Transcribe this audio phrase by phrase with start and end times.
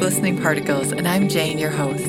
[0.00, 2.08] Glistening Particles, and I'm Jane, your host.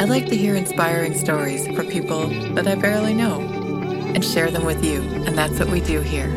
[0.00, 4.64] I like to hear inspiring stories for people that I barely know and share them
[4.64, 6.28] with you, and that's what we do here.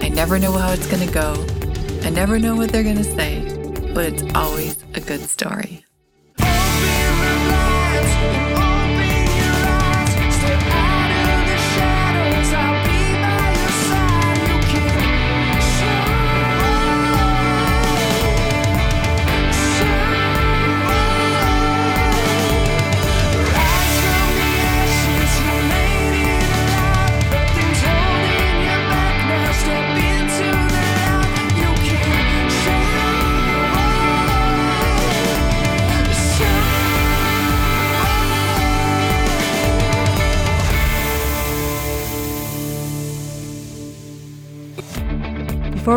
[0.00, 1.34] I never know how it's going to go,
[2.02, 3.44] I never know what they're going to say,
[3.92, 5.81] but it's always a good story.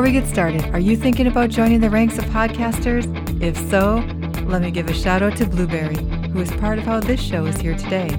[0.06, 3.08] We get started, are you thinking about joining the ranks of podcasters?
[3.42, 4.06] If so,
[4.46, 5.98] let me give a shout out to Blubrry,
[6.30, 8.10] who is part of how this show is here today.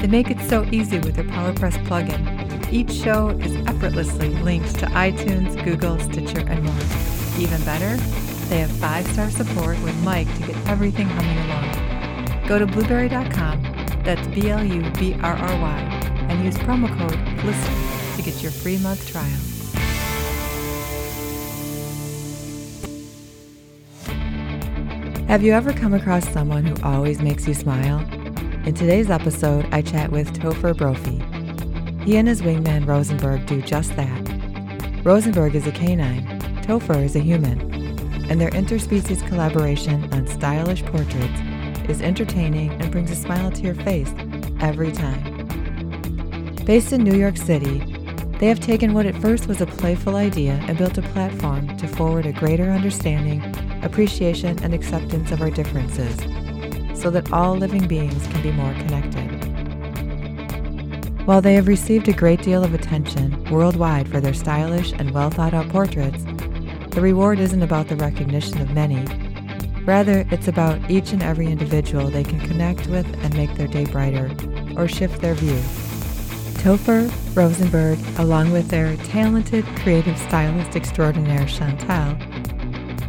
[0.00, 2.72] They make it so easy with their PowerPress plugin.
[2.72, 7.40] Each show is effortlessly linked to iTunes, Google, Stitcher, and more.
[7.40, 7.96] Even better,
[8.48, 12.48] they have five star support with Mike to get everything humming along.
[12.48, 13.62] Go to blubrry.com,
[14.02, 15.78] that's B L U B R R Y,
[16.30, 19.57] and use promo code LISTEN to get your free month trial.
[25.28, 27.98] Have you ever come across someone who always makes you smile?
[28.64, 31.22] In today's episode, I chat with Topher Brophy.
[32.02, 35.04] He and his wingman Rosenberg do just that.
[35.04, 36.24] Rosenberg is a canine,
[36.62, 37.60] Topher is a human,
[38.30, 41.40] and their interspecies collaboration on stylish portraits
[41.90, 44.10] is entertaining and brings a smile to your face
[44.60, 45.44] every time.
[46.64, 47.80] Based in New York City,
[48.38, 51.86] they have taken what at first was a playful idea and built a platform to
[51.86, 53.42] forward a greater understanding
[53.82, 56.16] appreciation, and acceptance of our differences
[57.00, 59.28] so that all living beings can be more connected.
[61.26, 65.30] While they have received a great deal of attention worldwide for their stylish and well
[65.30, 66.24] thought out portraits,
[66.90, 69.04] the reward isn't about the recognition of many.
[69.84, 73.84] Rather, it's about each and every individual they can connect with and make their day
[73.84, 74.30] brighter
[74.76, 75.58] or shift their view.
[76.62, 82.16] Topher, Rosenberg, along with their talented creative stylist extraordinaire Chantal,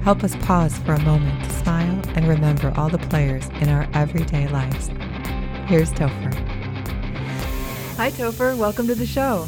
[0.04, 3.88] help us pause for a moment to smile and remember all the players in our
[3.94, 4.88] everyday lives.
[5.68, 6.34] Here's Topher.
[7.98, 8.58] Hi, Topher.
[8.58, 9.48] Welcome to the show.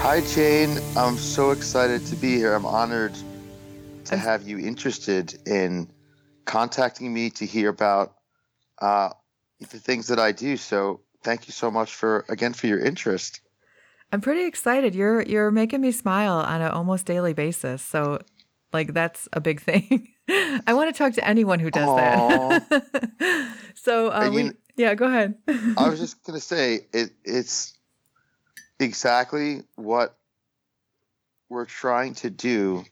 [0.00, 0.78] Hi, Jane.
[0.96, 2.54] I'm so excited to be here.
[2.54, 3.16] I'm honored
[4.06, 5.88] to have you interested in
[6.44, 8.14] contacting me to hear about
[8.80, 9.10] uh,
[9.60, 10.56] the things that I do.
[10.56, 13.40] So, thank you so much for again for your interest.
[14.12, 14.94] I'm pretty excited.
[14.94, 17.80] You're you're making me smile on an almost daily basis.
[17.80, 18.18] So
[18.72, 20.08] like that's a big thing.
[20.28, 22.68] I want to talk to anyone who does Aww.
[22.68, 23.48] that.
[23.74, 25.34] so uh, we, yeah, go ahead.
[25.76, 27.10] I was just gonna say it.
[27.24, 27.74] It's
[28.78, 30.16] exactly what
[31.48, 32.84] we're trying to do.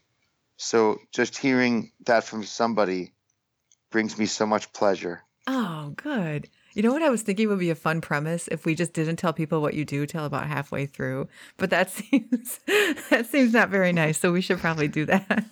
[0.57, 3.12] So just hearing that from somebody
[3.91, 5.23] brings me so much pleasure.
[5.47, 6.49] Oh, good.
[6.75, 9.16] You know what I was thinking would be a fun premise if we just didn't
[9.16, 11.28] tell people what you do till about halfway through.
[11.56, 12.60] But that seems
[13.10, 14.19] that seems not very nice.
[14.19, 15.44] So we should probably do that.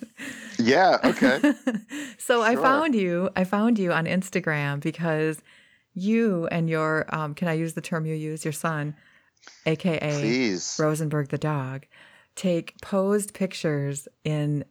[0.57, 0.97] Yeah.
[1.03, 1.39] Okay.
[2.17, 2.43] so sure.
[2.43, 3.29] I found you.
[3.35, 5.41] I found you on Instagram because
[5.93, 8.95] you and your um, can I use the term you use your son,
[9.65, 10.77] aka Please.
[10.79, 11.85] Rosenberg the dog,
[12.35, 14.65] take posed pictures in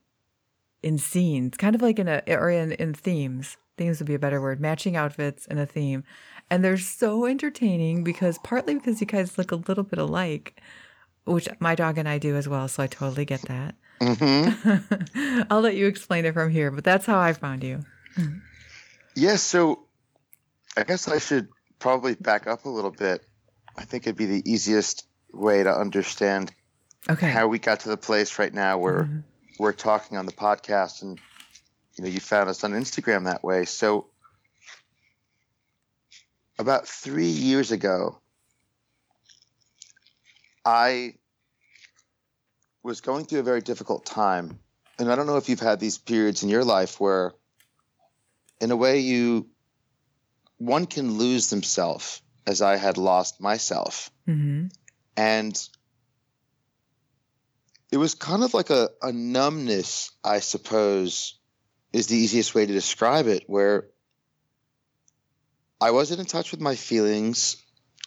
[0.83, 4.19] in scenes, kind of like in a or in in themes themes would be a
[4.19, 6.03] better word matching outfits and a theme
[6.51, 10.61] and they're so entertaining because partly because you guys look a little bit alike,
[11.25, 12.69] which my dog and I do as well.
[12.69, 13.75] So I totally get that.
[14.01, 15.43] Mm-hmm.
[15.51, 17.85] I'll let you explain it from here, but that's how I found you.
[18.17, 18.29] Yes.
[19.15, 19.85] Yeah, so
[20.77, 21.49] I guess I should
[21.79, 23.25] probably back up a little bit.
[23.77, 26.53] I think it'd be the easiest way to understand
[27.09, 27.31] okay.
[27.31, 29.21] how we got to the place right now where mm-hmm.
[29.59, 31.19] We're talking on the podcast and
[31.97, 33.65] you know you found us on Instagram that way.
[33.65, 34.07] So
[36.59, 38.19] about three years ago,
[40.65, 41.15] I
[42.83, 44.59] was going through a very difficult time.
[44.99, 47.33] And I don't know if you've had these periods in your life where,
[48.61, 49.49] in a way, you
[50.57, 54.11] one can lose themselves, as I had lost myself.
[54.27, 54.67] Mm-hmm.
[55.17, 55.69] And
[57.91, 61.39] it was kind of like a, a numbness, I suppose,
[61.93, 63.89] is the easiest way to describe it, where
[65.81, 67.57] I wasn't in touch with my feelings.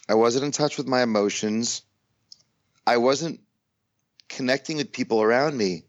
[0.08, 1.82] I wasn't in touch with my emotions.
[2.86, 3.40] I wasn't
[4.28, 5.84] connecting with people around me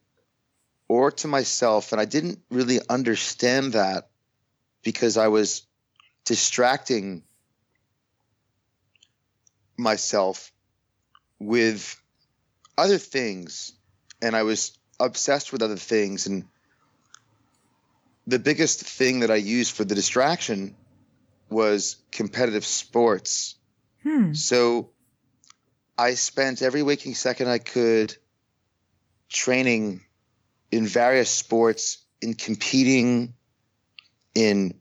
[0.87, 1.91] or to myself.
[1.91, 4.09] And I didn't really understand that
[4.83, 5.67] because I was
[6.25, 7.23] distracting
[9.77, 10.51] myself
[11.39, 12.01] with
[12.77, 13.73] other things
[14.23, 16.45] and I was obsessed with other things and
[18.25, 20.75] the biggest thing that I used for the distraction
[21.49, 23.55] was competitive sports.
[24.01, 24.33] Hmm.
[24.33, 24.91] So
[25.97, 28.15] I spent every waking second I could
[29.29, 30.01] training
[30.71, 33.33] in various sports, in competing,
[34.33, 34.79] in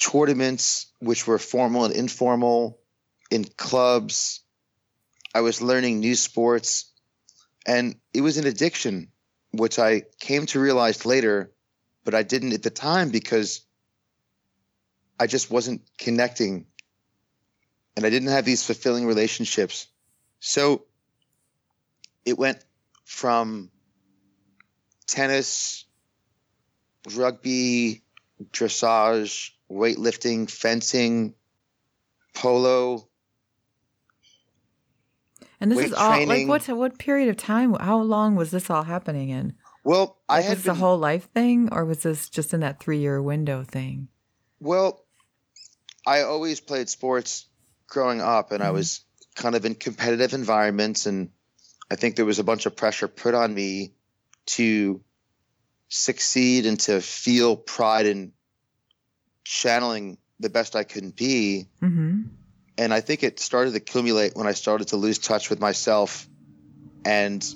[0.00, 2.78] tournaments, which were formal and informal,
[3.32, 4.40] in clubs.
[5.34, 6.91] I was learning new sports,
[7.66, 9.08] and it was an addiction,
[9.52, 11.52] which I came to realize later,
[12.04, 13.60] but I didn't at the time because
[15.18, 16.66] I just wasn't connecting
[17.96, 19.86] and I didn't have these fulfilling relationships.
[20.40, 20.84] So
[22.24, 22.58] it went
[23.04, 23.70] from
[25.06, 25.84] tennis,
[27.14, 28.02] rugby,
[28.52, 31.34] dressage, weightlifting, fencing,
[32.34, 33.08] polo.
[35.62, 36.48] And this is all training.
[36.48, 37.74] like what what period of time?
[37.74, 39.54] How long was this all happening in?
[39.84, 42.60] Well, like, I had was been, the whole life thing, or was this just in
[42.60, 44.08] that three year window thing?
[44.58, 45.04] Well,
[46.04, 47.46] I always played sports
[47.86, 48.68] growing up, and mm-hmm.
[48.68, 49.04] I was
[49.36, 51.30] kind of in competitive environments, and
[51.88, 53.94] I think there was a bunch of pressure put on me
[54.46, 55.00] to
[55.88, 58.32] succeed and to feel pride in
[59.44, 61.68] channeling the best I could be.
[61.80, 62.22] Mm-hmm.
[62.78, 66.26] And I think it started to accumulate when I started to lose touch with myself.
[67.04, 67.46] And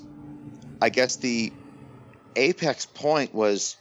[0.81, 1.51] I guess the
[2.35, 3.77] apex point was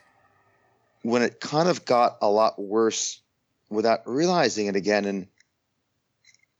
[1.03, 3.21] when it kind of got a lot worse
[3.69, 5.05] without realizing it again.
[5.05, 5.27] And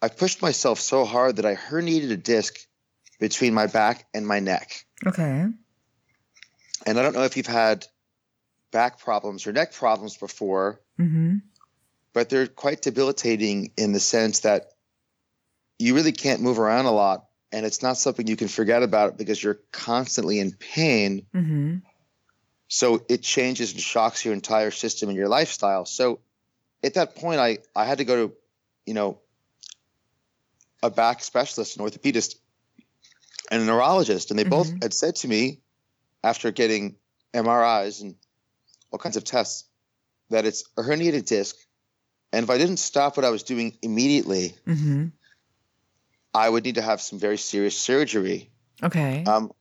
[0.03, 2.59] I pushed myself so hard that I herniated a disc
[3.19, 4.85] between my back and my neck.
[5.07, 5.47] Okay.
[6.87, 7.87] And I don't know if you've had
[8.71, 11.37] back problems or neck problems before, mm-hmm.
[12.17, 14.73] But they're quite debilitating in the sense that
[15.79, 17.27] you really can't move around a lot.
[17.53, 21.27] And it's not something you can forget about because you're constantly in pain.
[21.35, 21.77] Mm-hmm.
[22.69, 25.85] So it changes and shocks your entire system and your lifestyle.
[25.85, 26.21] So
[26.83, 28.35] at that point, I, I had to go to,
[28.87, 29.19] you know,
[30.83, 32.37] a back specialist, an orthopedist,
[33.51, 34.31] and a neurologist.
[34.31, 34.51] And they mm-hmm.
[34.53, 35.61] both had said to me
[36.25, 36.97] after getting
[37.35, 38.15] MRIs and
[38.91, 39.65] all kinds of tests
[40.31, 41.57] that it's a herniated disc.
[42.33, 45.07] And if I didn't stop what I was doing immediately, mm-hmm.
[46.35, 48.51] I would need to have some very serious surgery.
[48.83, 49.25] Okay.
[49.25, 49.53] Um,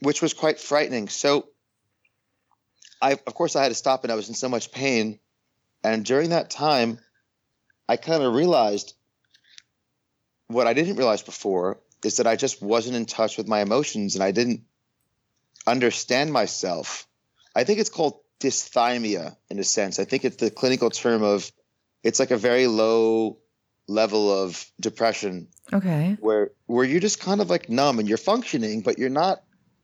[0.00, 1.08] which was quite frightening.
[1.08, 1.48] So
[3.00, 5.18] I, of course, I had to stop and I was in so much pain.
[5.84, 6.98] And during that time,
[7.88, 8.94] I kind of realized
[10.48, 14.14] what I didn't realize before is that I just wasn't in touch with my emotions
[14.14, 14.62] and I didn't
[15.66, 17.06] understand myself.
[17.54, 19.98] I think it's called dysthymia in a sense.
[19.98, 21.50] I think it's the clinical term of
[22.06, 23.38] it's like a very low
[23.88, 25.48] level of depression.
[25.72, 26.16] Okay.
[26.20, 29.42] Where where you're just kind of like numb and you're functioning, but you're not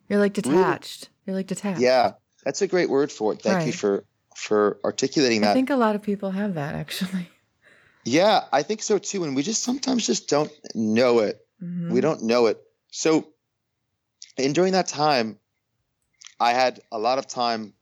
[0.08, 1.08] You're like detached.
[1.08, 1.80] Really, you're like detached.
[1.80, 2.12] Yeah.
[2.44, 3.42] That's a great word for it.
[3.42, 3.66] Thank right.
[3.66, 4.04] you for
[4.36, 5.50] for articulating that.
[5.50, 7.28] I think a lot of people have that actually.
[8.05, 9.22] Yeah, I think so too.
[9.22, 11.41] And we just sometimes just don't know it.
[11.62, 11.93] Mm-hmm.
[11.93, 12.60] We don't know it.
[12.91, 13.29] So,
[14.36, 15.38] and during that time,
[16.41, 17.74] I had a lot of time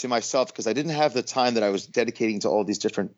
[0.00, 2.78] to myself because I didn't have the time that I was dedicating to all these
[2.78, 3.16] different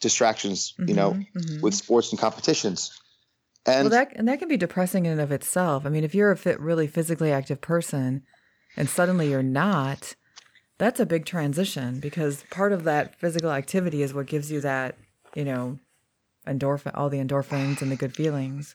[0.00, 1.60] distractions, mm-hmm, you know, mm-hmm.
[1.60, 2.98] with sports and competitions.
[3.64, 5.86] And well, that and that can be depressing in and of itself.
[5.86, 8.22] I mean, if you're a fit, really physically active person,
[8.76, 10.16] and suddenly you're not,
[10.78, 14.96] that's a big transition because part of that physical activity is what gives you that,
[15.34, 15.78] you know,
[16.46, 18.74] endorphin, all the endorphins and the good feelings.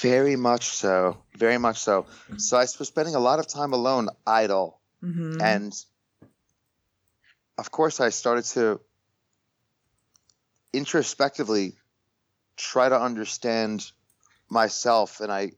[0.00, 1.18] Very much so.
[1.36, 2.06] Very much so.
[2.36, 4.80] So I was spending a lot of time alone, idle.
[5.02, 5.40] Mm-hmm.
[5.40, 5.72] And
[7.58, 8.80] of course, I started to
[10.72, 11.74] introspectively
[12.56, 13.90] try to understand
[14.50, 15.20] myself.
[15.20, 15.52] And I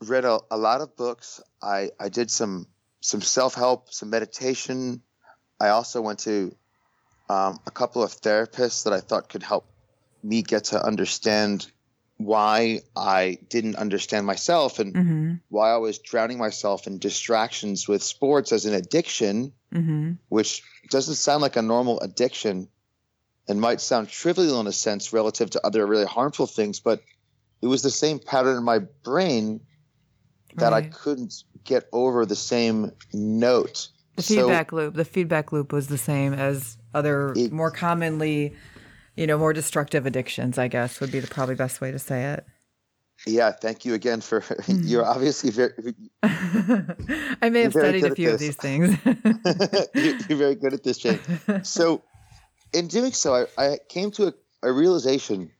[0.00, 1.40] read a, a lot of books.
[1.62, 2.66] I, I did some
[3.02, 5.02] some self help, some meditation.
[5.58, 6.54] I also went to
[7.28, 9.66] um, a couple of therapists that I thought could help
[10.22, 11.70] me get to understand
[12.20, 15.34] why I didn't understand myself and mm-hmm.
[15.48, 20.12] why I was drowning myself in distractions with sports as an addiction, mm-hmm.
[20.28, 22.68] which doesn't sound like a normal addiction
[23.48, 27.00] and might sound trivial in a sense relative to other really harmful things, but
[27.62, 29.60] it was the same pattern in my brain
[30.56, 30.84] that right.
[30.84, 33.88] I couldn't get over the same note.
[34.16, 34.94] The feedback so, loop.
[34.94, 38.54] The feedback loop was the same as other it, more commonly,
[39.20, 40.56] you know, more destructive addictions.
[40.56, 42.46] I guess would be the probably best way to say it.
[43.26, 45.94] Yeah, thank you again for you're obviously very.
[46.22, 48.96] I may have studied a few of these things.
[49.04, 51.20] you're, very good at this, Jane.
[51.62, 52.02] So,
[52.72, 55.50] in doing so, I, I came to a, a realization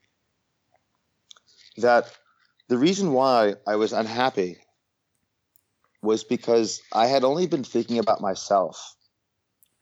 [1.77, 2.11] that
[2.67, 4.57] the reason why I was unhappy
[6.01, 8.95] was because I had only been thinking about myself.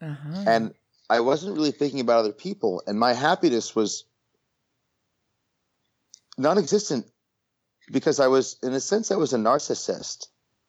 [0.02, 0.44] Uh-huh.
[0.46, 0.74] And
[1.10, 2.84] I wasn't really thinking about other people.
[2.86, 4.06] And my happiness was
[6.38, 7.08] non existent
[7.92, 10.28] because I was, in a sense, I was a narcissist.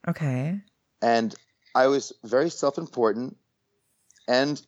[0.09, 0.61] Okay.
[1.02, 1.35] And
[1.75, 3.37] I was very self important.
[4.26, 4.61] And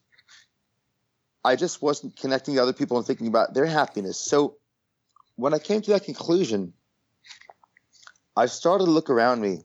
[1.45, 4.19] I just wasn't connecting to other people and thinking about their happiness.
[4.19, 4.57] So
[5.37, 6.73] when I came to that conclusion,
[8.37, 9.65] I started to look around me.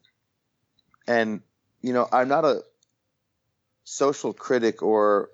[1.08, 1.42] And,
[1.82, 2.64] you know, I'm not a
[3.84, 5.30] social critic or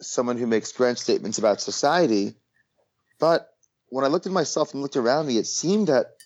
[0.00, 2.34] someone who makes grand statements about society.
[3.18, 3.48] But
[3.88, 6.16] when I looked at myself and looked around me, it seemed that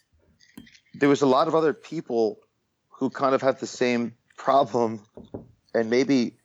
[0.95, 2.39] there was a lot of other people
[2.89, 5.01] who kind of had the same problem
[5.75, 6.37] and maybe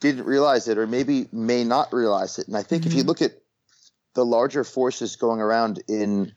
[0.00, 2.48] didn't realize it or maybe may not realize it.
[2.48, 2.90] And I think mm-hmm.
[2.90, 3.08] if you mm-hmm.
[3.08, 3.32] look at
[4.14, 6.32] the larger forces going around in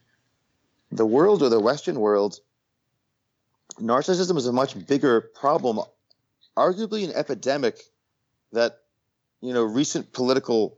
[0.91, 2.39] the world or the Western world,
[3.79, 5.79] narcissism is a much bigger problem,
[6.55, 7.79] arguably an epidemic
[8.51, 8.79] that,
[9.43, 10.77] you know, recent political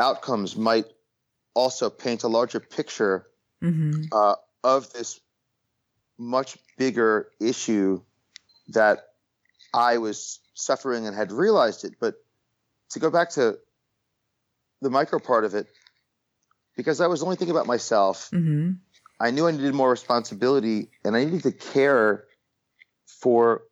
[0.00, 0.86] outcomes might
[1.54, 3.28] also paint a larger picture
[3.62, 4.02] mm-hmm.
[4.10, 4.34] uh,
[4.64, 5.20] of this
[6.18, 8.02] much bigger issue
[8.70, 8.98] that
[9.72, 11.94] I was suffering and had realized it.
[12.00, 12.16] But
[12.90, 13.58] to go back to
[14.82, 15.68] the micro part of it,
[16.76, 18.72] because I was only thinking about myself, mm-hmm.
[19.20, 22.24] I knew I needed more responsibility and I needed to care
[23.06, 23.62] for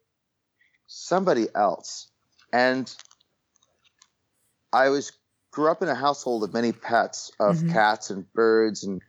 [0.86, 2.06] somebody else.
[2.52, 2.88] And
[4.74, 5.12] I was
[5.50, 7.72] grew up in a household of many pets, of mm-hmm.
[7.72, 9.00] cats and birds and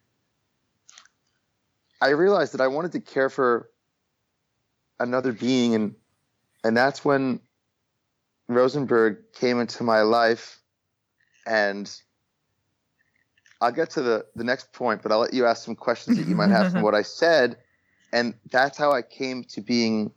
[2.01, 3.69] I realized that I wanted to care for
[4.99, 5.95] another being and
[6.63, 7.39] and that's when
[8.47, 10.59] Rosenberg came into my life
[11.45, 11.91] and
[13.61, 16.27] I'll get to the, the next point, but I'll let you ask some questions that
[16.27, 17.57] you might have from what I said.
[18.11, 20.11] And that's how I came to being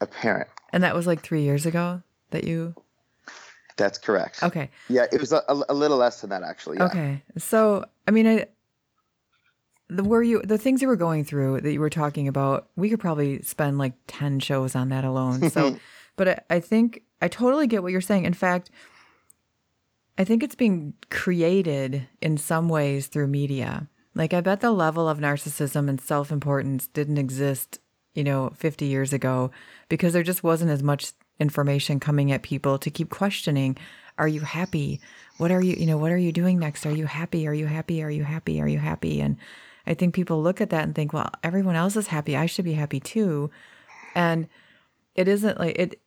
[0.00, 0.48] a parent.
[0.72, 2.74] And that was like three years ago that you.
[3.76, 4.42] That's correct.
[4.42, 4.70] Okay.
[4.88, 6.78] Yeah, it was a, a little less than that actually.
[6.78, 6.86] Yeah.
[6.86, 7.22] Okay.
[7.38, 8.46] So, I mean, I,
[9.88, 12.88] the were you the things you were going through that you were talking about, we
[12.88, 15.50] could probably spend like 10 shows on that alone.
[15.50, 15.76] So,
[16.16, 18.24] but I, I think I totally get what you're saying.
[18.24, 18.70] In fact,
[20.16, 23.88] I think it's being created in some ways through media.
[24.14, 27.80] Like, I bet the level of narcissism and self importance didn't exist,
[28.14, 29.50] you know, 50 years ago
[29.88, 33.76] because there just wasn't as much information coming at people to keep questioning
[34.16, 35.00] Are you happy?
[35.38, 36.86] What are you, you know, what are you doing next?
[36.86, 37.48] Are you happy?
[37.48, 38.02] Are you happy?
[38.02, 38.60] Are you happy?
[38.60, 39.20] Are you happy?
[39.20, 39.36] And
[39.86, 42.36] I think people look at that and think, well, everyone else is happy.
[42.36, 43.50] I should be happy too.
[44.14, 44.48] And
[45.16, 46.00] it isn't like it,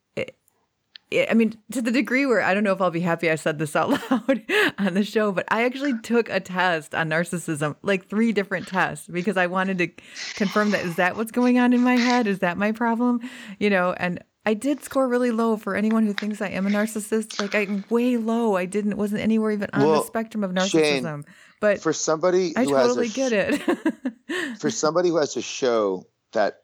[1.10, 3.58] I mean, to the degree where I don't know if I'll be happy I said
[3.58, 4.42] this out loud
[4.78, 9.06] on the show, but I actually took a test on narcissism, like three different tests,
[9.06, 9.88] because I wanted to
[10.34, 12.26] confirm that is that what's going on in my head?
[12.26, 13.20] Is that my problem?
[13.58, 16.70] You know, and I did score really low for anyone who thinks I am a
[16.70, 17.38] narcissist.
[17.38, 18.56] Like I'm way low.
[18.56, 21.02] I didn't wasn't anywhere even on well, the spectrum of narcissism.
[21.02, 21.24] Shane,
[21.60, 24.58] but for somebody I totally get it.
[24.58, 26.62] for somebody who has a show that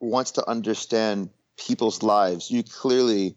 [0.00, 3.36] wants to understand people's lives, you clearly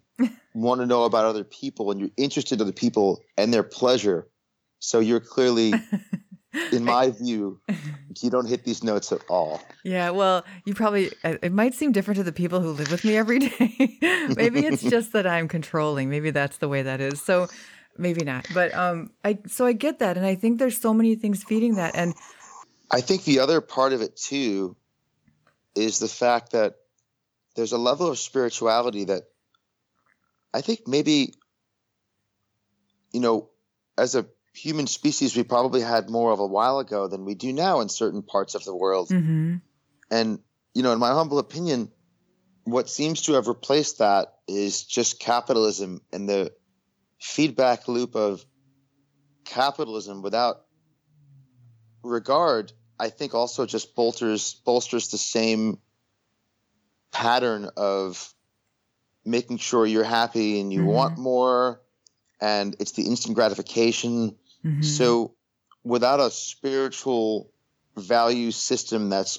[0.56, 4.28] want to know about other people and you're interested in other people and their pleasure.
[4.80, 5.76] So you're clearly,
[6.72, 7.60] in my view,
[8.22, 9.62] you don't hit these notes at all.
[9.84, 13.18] Yeah, well, you probably, it might seem different to the people who live with me
[13.18, 13.98] every day.
[14.36, 16.10] maybe it's just that I'm controlling.
[16.10, 17.22] Maybe that's the way that is.
[17.22, 17.48] So
[17.98, 18.48] maybe not.
[18.54, 20.18] But um, I, so I get that.
[20.18, 21.96] And I think there's so many things feeding that.
[21.96, 22.14] And
[22.92, 24.76] I think the other part of it too
[25.76, 26.76] is the fact that
[27.56, 29.24] there's a level of spirituality that
[30.54, 31.34] I think maybe,
[33.12, 33.50] you know,
[33.98, 37.52] as a human species, we probably had more of a while ago than we do
[37.52, 39.10] now in certain parts of the world.
[39.10, 39.58] Mm-hmm.
[40.10, 40.40] And,
[40.74, 41.92] you know, in my humble opinion,
[42.64, 46.54] what seems to have replaced that is just capitalism and the
[47.20, 48.44] feedback loop of
[49.44, 50.62] capitalism without
[52.04, 55.80] regard, I think also just bolsters bolsters the same
[57.12, 58.34] pattern of
[59.24, 60.90] making sure you're happy and you mm-hmm.
[60.90, 61.82] want more
[62.42, 64.82] and it's the instant gratification mm-hmm.
[64.82, 65.34] so
[65.84, 67.52] without a spiritual
[67.96, 69.38] value system that's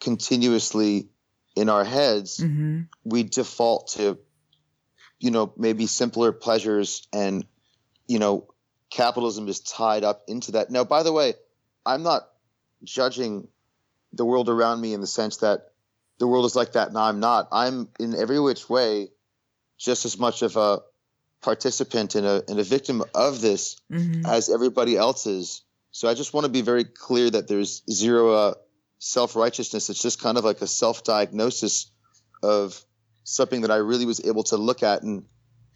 [0.00, 1.08] continuously
[1.56, 2.82] in our heads mm-hmm.
[3.04, 4.18] we default to
[5.18, 7.44] you know maybe simpler pleasures and
[8.06, 8.46] you know
[8.90, 11.34] capitalism is tied up into that now by the way
[11.84, 12.28] i'm not
[12.84, 13.48] judging
[14.12, 15.68] the world around me in the sense that
[16.18, 17.48] the world is like that and I'm not.
[17.52, 19.08] I'm in every which way
[19.78, 20.80] just as much of a
[21.40, 24.26] participant and a, and a victim of this mm-hmm.
[24.26, 25.62] as everybody else is.
[25.90, 28.54] So I just want to be very clear that there's zero uh,
[28.98, 29.90] self righteousness.
[29.90, 31.90] It's just kind of like a self diagnosis
[32.42, 32.80] of
[33.24, 35.02] something that I really was able to look at.
[35.02, 35.24] And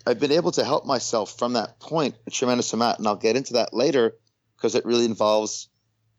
[0.07, 2.99] I've been able to help myself from that point a tremendous amount.
[2.99, 4.15] And I'll get into that later
[4.57, 5.69] because it really involves,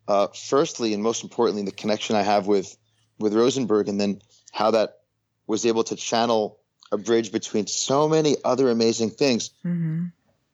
[0.08, 2.76] uh, firstly and most importantly, the connection I have with,
[3.20, 4.22] with Rosenberg and then
[4.52, 5.00] how that
[5.48, 6.60] was able to channel
[6.94, 9.50] a bridge between so many other amazing things.
[9.66, 10.06] Mm-hmm.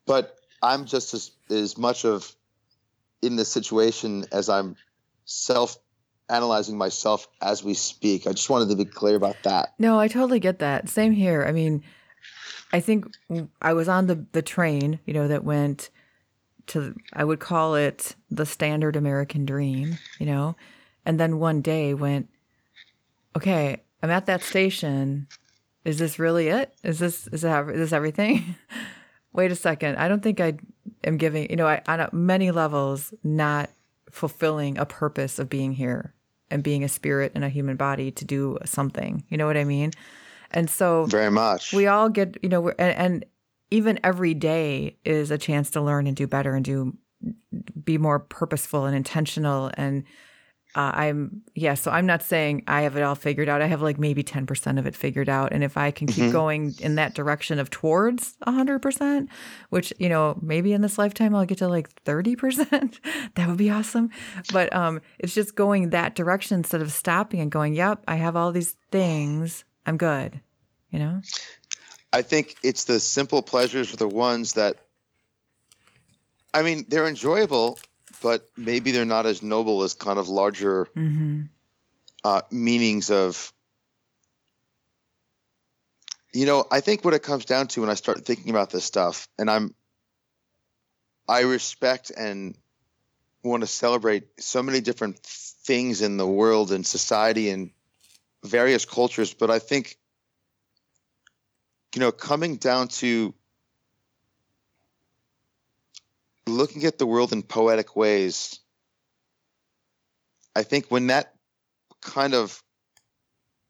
[0.05, 2.33] But I'm just as, as much of
[3.21, 4.75] in this situation as I'm
[5.25, 5.77] self
[6.29, 8.25] analyzing myself as we speak.
[8.25, 9.73] I just wanted to be clear about that.
[9.77, 10.87] No, I totally get that.
[10.87, 11.43] Same here.
[11.45, 11.83] I mean,
[12.71, 13.07] I think
[13.61, 15.89] I was on the the train, you know, that went
[16.67, 20.55] to I would call it the standard American dream, you know,
[21.05, 22.29] and then one day went,
[23.35, 25.27] okay, I'm at that station.
[25.85, 26.73] Is this really it?
[26.83, 28.55] Is this is this everything?
[29.33, 29.97] Wait a second.
[29.97, 30.57] I don't think I
[31.03, 33.69] am giving, you know, I, on many levels not
[34.09, 36.13] fulfilling a purpose of being here
[36.49, 39.23] and being a spirit in a human body to do something.
[39.29, 39.91] You know what I mean?
[40.51, 43.25] And so very much we all get, you know, and, and
[43.71, 46.97] even every day is a chance to learn and do better and do
[47.83, 50.03] be more purposeful and intentional and
[50.75, 53.61] uh, I'm yeah, so I'm not saying I have it all figured out.
[53.61, 55.51] I have like maybe 10% of it figured out.
[55.51, 56.31] And if I can keep mm-hmm.
[56.31, 59.27] going in that direction of towards 100%,
[59.69, 62.99] which, you know, maybe in this lifetime I'll get to like 30%,
[63.35, 64.11] that would be awesome.
[64.53, 68.35] But um, it's just going that direction instead of stopping and going, yep, I have
[68.35, 69.65] all these things.
[69.87, 70.39] I'm good,
[70.91, 71.21] you know?
[72.13, 74.75] I think it's the simple pleasures are the ones that,
[76.53, 77.79] I mean, they're enjoyable
[78.21, 81.43] but maybe they're not as noble as kind of larger mm-hmm.
[82.23, 83.53] uh, meanings of.
[86.31, 88.85] You know, I think what it comes down to when I start thinking about this
[88.85, 89.73] stuff, and I'm,
[91.27, 92.55] I respect and
[93.43, 97.71] want to celebrate so many different things in the world and society and
[98.43, 99.97] various cultures, but I think,
[101.95, 103.33] you know, coming down to
[106.49, 108.59] looking at the world in poetic ways,
[110.55, 111.33] I think when that
[112.01, 112.61] kind of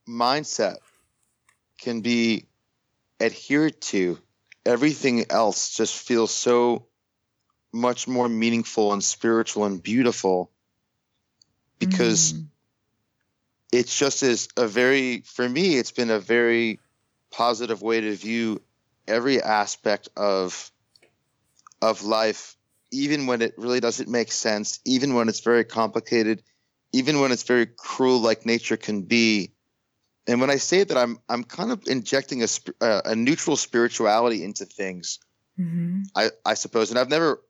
[0.08, 0.78] mindset
[1.80, 2.46] can be
[3.20, 4.18] adhered to,
[4.65, 6.86] everything else just feels so
[7.72, 10.52] much more meaningful and spiritual and beautiful
[11.78, 12.46] because mm.
[13.72, 16.80] it's just as a very for me it's been a very
[17.32, 18.60] positive way to view
[19.08, 20.72] every aspect of
[21.82, 22.58] of life
[22.91, 26.43] even when it really doesn't make sense, even when it's very complicated,
[26.91, 29.52] even when it's very cruel, like nature can be.
[30.28, 32.47] And when I say that, I'm I'm kind of injecting a
[32.82, 35.19] uh, a neutral spirituality into things.
[35.60, 36.04] Mm-hmm.
[36.15, 37.41] I I suppose, and I've never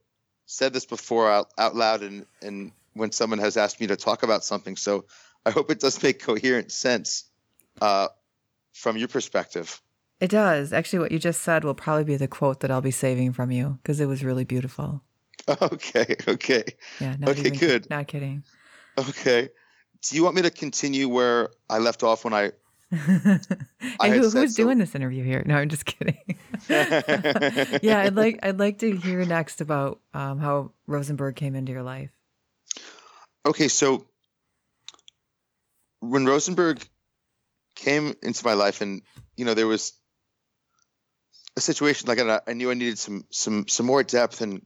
[0.45, 4.23] said this before out, out loud, and and when someone has asked me to talk
[4.23, 5.05] about something, so
[5.45, 7.25] I hope it does make coherent sense
[7.81, 8.07] uh,
[8.73, 9.81] from your perspective.
[10.19, 10.73] It does.
[10.73, 13.51] Actually, what you just said will probably be the quote that I'll be saving from
[13.51, 15.01] you because it was really beautiful.
[15.61, 16.15] Okay.
[16.27, 16.63] Okay.
[16.99, 17.15] Yeah.
[17.23, 17.39] okay.
[17.39, 17.89] Even, good.
[17.89, 18.43] Not kidding.
[18.97, 19.49] Okay.
[20.01, 22.51] Do you want me to continue where I left off when I?
[23.99, 24.63] I who, who's so?
[24.63, 25.43] doing this interview here?
[25.45, 26.17] No, I'm just kidding.
[26.69, 31.83] yeah, I'd like I'd like to hear next about um, how Rosenberg came into your
[31.83, 32.09] life.
[33.45, 34.05] Okay, so
[35.99, 36.81] when Rosenberg
[37.75, 39.01] came into my life, and
[39.35, 39.93] you know there was
[41.57, 44.65] a situation like I, I knew I needed some some some more depth and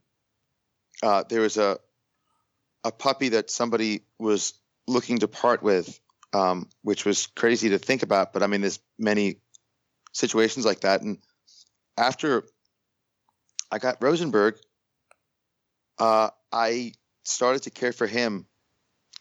[1.03, 1.77] uh, there was a
[2.85, 4.53] a puppy that somebody was
[4.87, 5.99] looking to part with,
[6.33, 8.33] um, which was crazy to think about.
[8.33, 9.37] But I mean, there's many
[10.13, 11.01] situations like that.
[11.01, 11.19] And
[11.97, 12.43] after
[13.71, 14.57] I got Rosenberg,
[15.99, 18.45] uh, I started to care for him,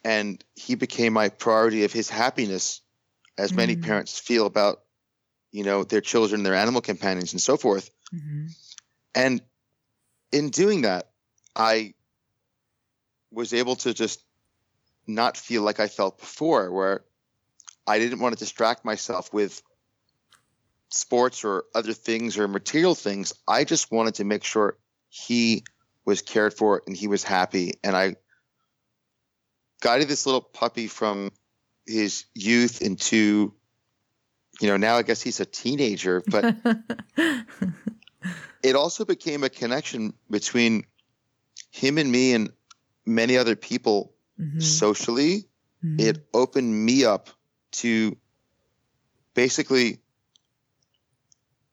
[0.04, 2.80] and he became my priority of his happiness,
[3.38, 3.56] as mm-hmm.
[3.56, 4.82] many parents feel about,
[5.52, 7.90] you know, their children, their animal companions, and so forth.
[8.12, 8.46] Mm-hmm.
[9.14, 9.42] And
[10.32, 11.12] in doing that,
[11.54, 11.94] I
[13.30, 14.22] was able to just
[15.06, 17.04] not feel like I felt before, where
[17.86, 19.62] I didn't want to distract myself with
[20.90, 23.32] sports or other things or material things.
[23.48, 24.76] I just wanted to make sure
[25.08, 25.64] he
[26.04, 27.74] was cared for and he was happy.
[27.82, 28.16] And I
[29.80, 31.32] guided this little puppy from
[31.86, 33.54] his youth into,
[34.60, 36.54] you know, now I guess he's a teenager, but
[38.62, 40.84] it also became a connection between
[41.72, 42.52] him and me and
[43.04, 44.61] many other people mm-hmm.
[44.61, 45.48] socially
[45.85, 45.98] mm-hmm.
[45.98, 47.30] it opened me up
[47.72, 48.16] to
[49.35, 49.98] basically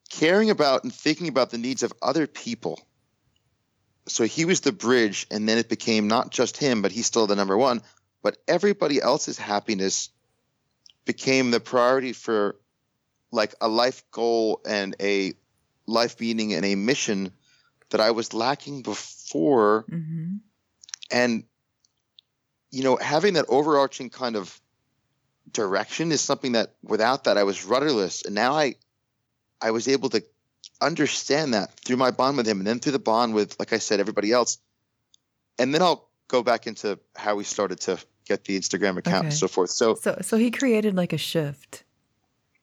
[0.09, 2.79] caring about and thinking about the needs of other people.
[4.07, 7.27] So he was the bridge, and then it became not just him, but he's still
[7.27, 7.81] the number one,
[8.23, 10.09] but everybody else's happiness
[11.05, 12.55] became the priority for
[13.31, 15.33] like a life goal and a
[15.85, 17.31] life meaning and a mission
[17.89, 19.85] that I was lacking before.
[19.89, 20.35] Mm-hmm.
[21.11, 21.43] And,
[22.71, 24.59] you know, having that overarching kind of
[25.51, 28.23] direction is something that without that I was rudderless.
[28.25, 28.75] And now I,
[29.61, 30.23] I was able to
[30.79, 33.79] understand that through my bond with him and then through the bond with, like I
[33.79, 34.59] said, everybody else.
[35.57, 39.27] And then I'll go back into how we started to get the Instagram account okay.
[39.27, 39.71] and so forth.
[39.71, 41.83] So, so, so he created like a shift.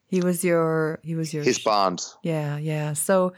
[0.06, 2.04] He was your, he was your his sh- bond.
[2.22, 2.92] Yeah, yeah.
[2.92, 3.32] So,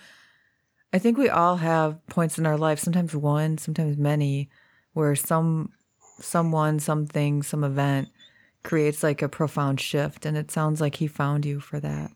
[0.92, 4.48] I think we all have points in our life, sometimes one, sometimes many,
[4.94, 5.72] where some,
[6.20, 8.08] someone, something, some event
[8.62, 12.10] creates like a profound shift, and it sounds like he found you for that.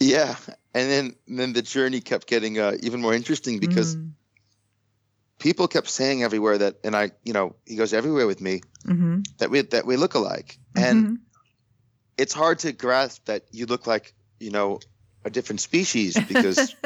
[0.00, 0.36] Yeah,
[0.74, 3.96] and then then the journey kept getting uh, even more interesting because.
[3.96, 4.12] Mm
[5.38, 9.20] people kept saying everywhere that, and I, you know, he goes everywhere with me mm-hmm.
[9.38, 10.84] that we that we look alike, mm-hmm.
[10.84, 11.18] and
[12.16, 14.80] it's hard to grasp that you look like you know
[15.26, 16.74] a different species because.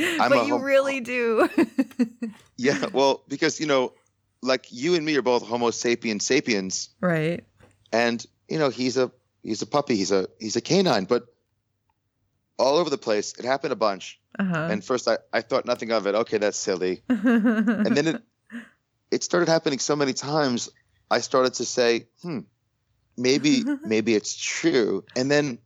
[0.00, 1.48] I'm but you hom- really do.
[2.56, 3.92] yeah, well, because you know,
[4.42, 7.44] like you and me are both Homo sapiens sapiens, right?
[7.92, 9.10] And you know, he's a
[9.42, 11.26] he's a puppy, he's a he's a canine, but
[12.58, 13.34] all over the place.
[13.38, 14.20] It happened a bunch.
[14.38, 14.68] Uh-huh.
[14.70, 16.14] And first I, I thought nothing of it.
[16.14, 17.02] Okay, that's silly.
[17.08, 18.22] and then it
[19.10, 20.70] it started happening so many times.
[21.10, 22.40] I started to say, hmm,
[23.16, 25.04] maybe maybe it's true.
[25.16, 25.58] And then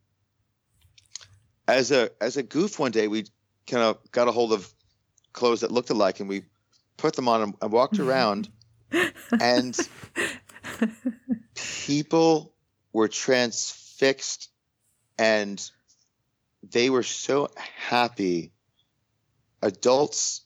[1.67, 3.25] as a as a goof one day we
[3.67, 4.71] kind of got a hold of
[5.31, 6.43] clothes that looked alike and we
[6.97, 8.49] put them on and, and walked around
[9.39, 9.77] and
[11.55, 12.53] people
[12.91, 14.49] were transfixed
[15.17, 15.69] and
[16.63, 18.51] they were so happy.
[19.61, 20.41] Adults,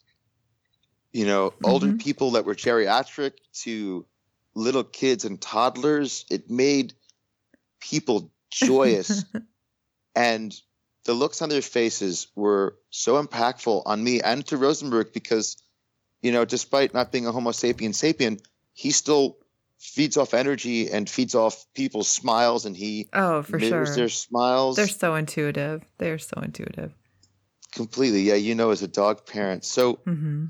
[1.12, 1.66] you know, mm-hmm.
[1.66, 4.06] older people that were geriatric to
[4.56, 6.94] little kids and toddlers, it made
[7.80, 9.26] people joyous.
[10.16, 10.56] and
[11.08, 15.56] the looks on their faces were so impactful on me and to Rosenberg because,
[16.22, 18.41] you know, despite not being a Homo sapien sapien,
[18.74, 19.38] he still
[19.80, 23.86] feeds off energy and feeds off people's smiles and he oh for sure.
[23.86, 24.76] their smiles.
[24.76, 25.82] They're so intuitive.
[25.98, 26.93] They're so intuitive.
[27.72, 28.24] Completely.
[28.24, 29.63] Yeah you know as a dog parent.
[29.63, 30.48] So mm-hmm.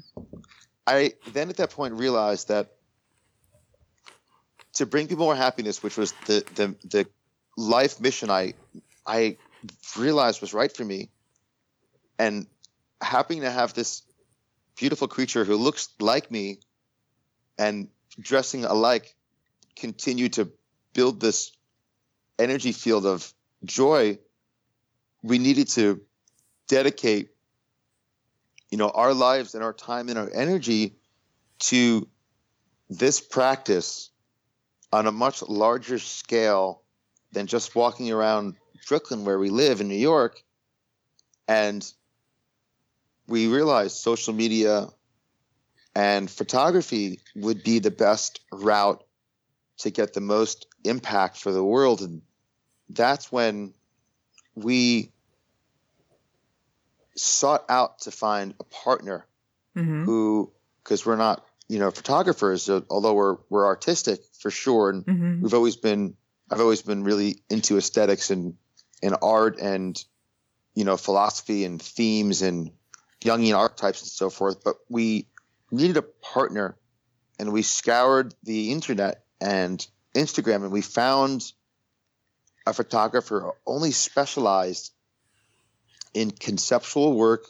[0.87, 2.71] i then at that point realized that
[4.73, 7.07] to bring people more happiness which was the the, the
[7.57, 8.53] life mission i
[9.05, 9.37] i
[9.97, 11.09] realized was right for me.
[12.19, 12.47] And
[13.01, 14.01] happening to have this
[14.77, 16.59] beautiful creature who looks like me
[17.57, 17.87] and
[18.19, 19.15] dressing alike
[19.75, 20.51] continue to
[20.93, 21.51] build this
[22.39, 24.17] energy field of joy,
[25.23, 26.01] we needed to
[26.67, 27.29] dedicate,
[28.69, 30.95] you know, our lives and our time and our energy
[31.59, 32.07] to
[32.89, 34.09] this practice
[34.91, 36.81] on a much larger scale
[37.31, 38.55] than just walking around
[38.87, 40.41] Brooklyn where we live in New York.
[41.47, 41.85] And
[43.27, 44.87] we realized social media
[45.95, 49.03] and photography would be the best route
[49.79, 52.01] to get the most impact for the world.
[52.01, 52.21] And
[52.89, 53.73] that's when
[54.55, 55.11] we
[57.15, 59.25] sought out to find a partner
[59.75, 60.05] mm-hmm.
[60.05, 60.51] who,
[60.83, 65.41] because we're not, you know, photographers, although we're we're artistic for sure, and mm-hmm.
[65.41, 66.15] we've always been,
[66.49, 68.55] I've always been really into aesthetics and
[69.01, 70.03] and art and
[70.73, 72.71] you know philosophy and themes and
[73.21, 74.63] Jungian archetypes and so forth.
[74.63, 75.27] But we
[75.71, 76.77] needed a partner,
[77.39, 81.51] and we scoured the internet and Instagram, and we found
[82.65, 84.91] a photographer only specialized
[86.13, 87.45] in conceptual work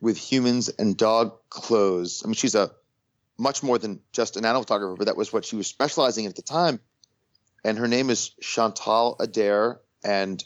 [0.00, 2.22] with humans and dog clothes.
[2.24, 2.70] I mean, she's a
[3.38, 6.30] much more than just an animal photographer, but that was what she was specializing in
[6.30, 6.80] at the time.
[7.64, 10.42] And her name is Chantal Adair, and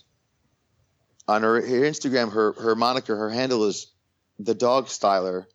[1.27, 3.87] on her, her Instagram, her her moniker, her handle is
[4.39, 5.47] the Dog Styler.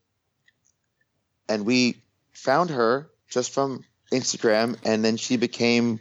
[1.47, 2.03] And we
[2.33, 5.99] found her just from Instagram, and then she became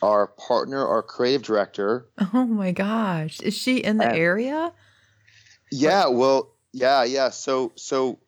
[0.00, 2.06] our partner, our creative director.
[2.32, 4.72] Oh my gosh, is she in the and, area?
[5.70, 7.30] Yeah, well, yeah, yeah.
[7.30, 8.18] So, so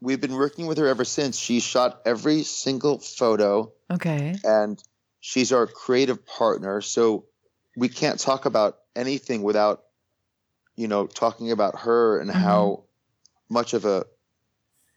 [0.00, 1.38] we've been working with her ever since.
[1.38, 3.72] She shot every single photo.
[3.90, 4.36] Okay.
[4.44, 4.82] And
[5.20, 6.80] she's our creative partner.
[6.80, 7.24] So
[7.76, 9.84] we can't talk about anything without,
[10.76, 12.38] you know, talking about her and mm-hmm.
[12.38, 12.84] how
[13.48, 14.04] much of a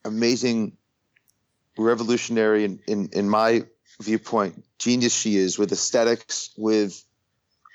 [0.06, 0.78] amazing
[1.78, 3.66] revolutionary in, in, in my
[4.02, 7.04] viewpoint genius she is with aesthetics, with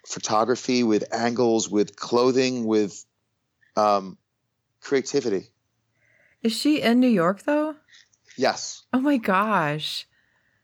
[0.07, 3.05] photography, with angles, with clothing, with
[3.77, 4.19] um,
[4.81, 5.49] creativity.
[6.43, 7.75] Is she in New York though?
[8.37, 8.83] Yes.
[8.93, 10.07] Oh my gosh.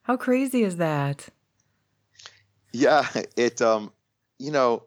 [0.02, 1.28] How crazy is that?
[2.72, 3.92] Yeah, it um
[4.38, 4.84] you know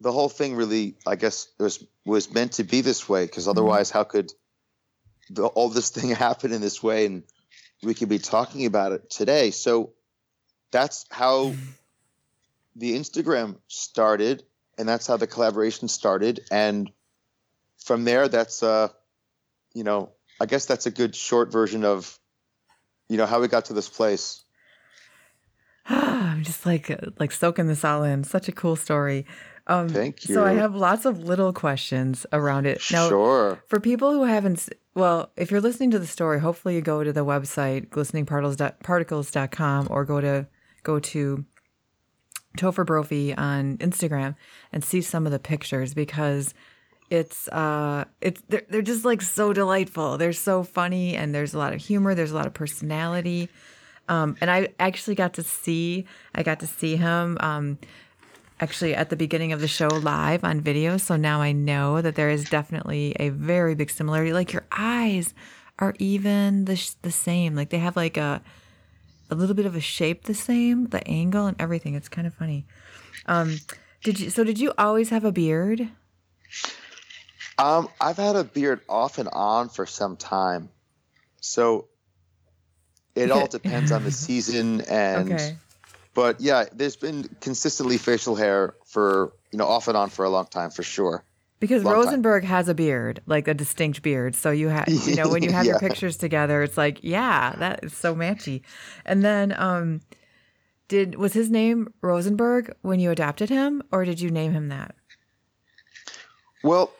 [0.00, 3.50] the whole thing really I guess was was meant to be this way because mm-hmm.
[3.50, 4.32] otherwise how could
[5.30, 7.22] the, all this thing happen in this way and
[7.82, 9.50] we could be talking about it today.
[9.50, 9.94] So
[10.70, 11.54] that's how
[12.76, 14.42] the Instagram started
[14.78, 16.90] and that's how the collaboration started and
[17.84, 18.88] from there that's uh
[19.74, 20.10] you know
[20.40, 22.18] I guess that's a good short version of
[23.08, 24.42] you know how we got to this place.
[25.86, 28.24] I'm just like like soaking this all in.
[28.24, 29.26] Such a cool story.
[29.70, 30.34] Um, Thank you.
[30.34, 32.82] So I have lots of little questions around it.
[32.90, 33.62] Now, sure.
[33.68, 37.12] For people who haven't, well, if you're listening to the story, hopefully you go to
[37.12, 40.48] the website glisteningparticles.com or go to
[40.82, 41.44] go to
[42.58, 44.34] Topher Brophy on Instagram
[44.72, 46.52] and see some of the pictures because
[47.08, 51.58] it's uh it's they're, they're just like so delightful they're so funny and there's a
[51.58, 53.48] lot of humor there's a lot of personality
[54.08, 56.06] um and i actually got to see
[56.36, 57.76] i got to see him um
[58.60, 62.14] actually at the beginning of the show live on video so now i know that
[62.14, 64.32] there is definitely a very big similarity.
[64.32, 65.34] Like your eyes
[65.78, 67.54] are even the, sh- the same.
[67.54, 68.42] Like they have like a
[69.30, 71.94] a little bit of a shape the same the angle and everything.
[71.94, 72.66] It's kind of funny.
[73.26, 73.58] Um
[74.02, 75.88] did you so did you always have a beard?
[77.58, 80.70] Um, I've had a beard off and on for some time,
[81.40, 81.88] so
[83.14, 85.32] it all depends on the season and.
[85.32, 85.56] Okay.
[86.14, 90.30] But yeah, there's been consistently facial hair for you know off and on for a
[90.30, 91.24] long time for sure.
[91.60, 92.50] Because long Rosenberg time.
[92.50, 94.34] has a beard, like a distinct beard.
[94.34, 95.72] So you have, you know, when you have yeah.
[95.72, 98.62] your pictures together, it's like, yeah, that is so matchy.
[99.04, 100.00] And then, um,
[100.88, 104.94] did was his name Rosenberg when you adopted him, or did you name him that?
[106.64, 106.90] Well,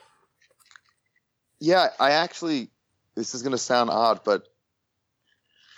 [1.59, 2.70] yeah, I actually,
[3.14, 4.46] this is going to sound odd, but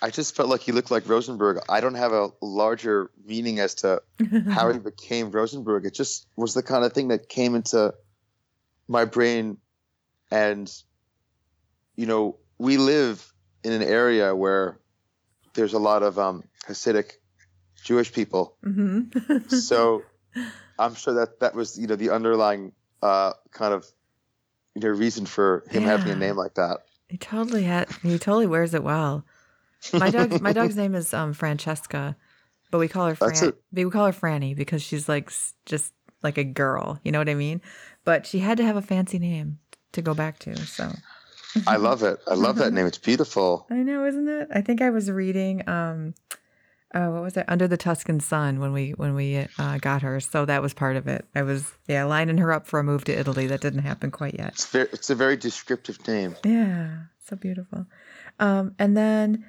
[0.03, 1.59] I just felt like he looked like Rosenberg.
[1.69, 4.01] I don't have a larger meaning as to
[4.49, 5.85] how he became Rosenberg.
[5.85, 7.93] It just was the kind of thing that came into
[8.89, 9.59] my brain.
[10.29, 10.69] And,
[11.95, 13.31] you know, we live
[13.63, 14.77] in an area where
[15.53, 17.13] there's a lot of um, Hasidic
[17.81, 18.57] Jewish people.
[18.65, 19.55] Mm-hmm.
[19.55, 20.03] so
[20.79, 23.85] I'm sure that that was, you know, the underlying uh, kind of
[24.75, 25.89] you know reason for him yeah.
[25.89, 26.79] having a name like that.
[27.09, 27.89] He totally had.
[28.01, 29.25] He totally wears it well.
[29.91, 30.41] My dog.
[30.41, 32.15] my dog's name is um, Francesca,
[32.71, 33.53] but we call her Fran.
[33.71, 35.31] We call her Franny because she's like
[35.65, 36.99] just like a girl.
[37.03, 37.61] You know what I mean?
[38.05, 39.59] But she had to have a fancy name
[39.93, 40.57] to go back to.
[40.65, 40.91] So.
[41.67, 42.19] I love it.
[42.27, 42.87] I love that name.
[42.87, 43.67] It's beautiful.
[43.69, 44.47] I know, isn't it?
[44.53, 46.15] I think I was reading um
[46.93, 47.45] oh, what was it?
[47.47, 50.19] Under the Tuscan Sun when we when we uh, got her.
[50.19, 51.25] So that was part of it.
[51.35, 53.47] I was yeah lining her up for a move to Italy.
[53.47, 54.49] That didn't happen quite yet.
[54.49, 56.35] It's, very, it's a very descriptive name.
[56.43, 57.85] Yeah, so beautiful.
[58.39, 59.45] Um, and then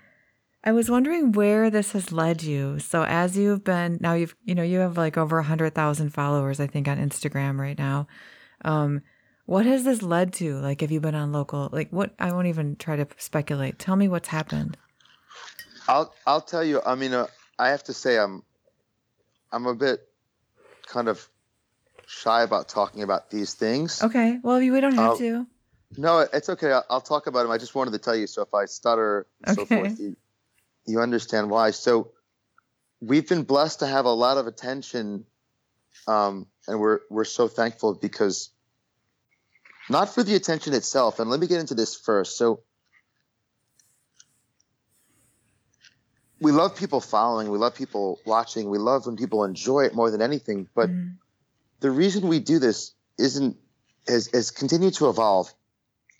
[0.66, 2.78] I was wondering where this has led you.
[2.78, 6.10] So as you've been now, you've you know you have like over a hundred thousand
[6.10, 8.08] followers, I think, on Instagram right now.
[8.64, 9.02] Um,
[9.44, 10.54] what has this led to?
[10.54, 11.68] Like, have you been on local?
[11.70, 12.14] Like, what?
[12.18, 13.78] I won't even try to speculate.
[13.78, 14.78] Tell me what's happened.
[15.86, 16.80] I'll I'll tell you.
[16.84, 17.26] I mean, uh,
[17.58, 18.42] I have to say I'm
[19.52, 20.00] I'm a bit
[20.86, 21.28] kind of
[22.06, 24.02] shy about talking about these things.
[24.02, 24.38] Okay.
[24.42, 25.46] Well, we don't have uh, to.
[25.96, 26.72] No, it's okay.
[26.72, 27.52] I'll, I'll, talk about them.
[27.52, 28.26] I just wanted to tell you.
[28.26, 29.68] So if I stutter and okay.
[29.68, 30.16] so forth, you,
[30.86, 31.70] you understand why.
[31.70, 32.12] So
[33.00, 35.24] we've been blessed to have a lot of attention,
[36.06, 38.50] um, and we're we're so thankful because
[39.88, 41.20] not for the attention itself.
[41.20, 42.36] And let me get into this first.
[42.36, 42.62] So
[46.40, 50.10] we love people following, we love people watching, we love when people enjoy it more
[50.10, 50.68] than anything.
[50.74, 51.16] But mm.
[51.80, 53.56] the reason we do this isn't
[54.06, 55.52] has, has continued to evolve.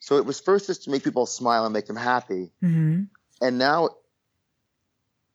[0.00, 3.04] So it was first just to make people smile and make them happy, mm-hmm.
[3.40, 3.90] and now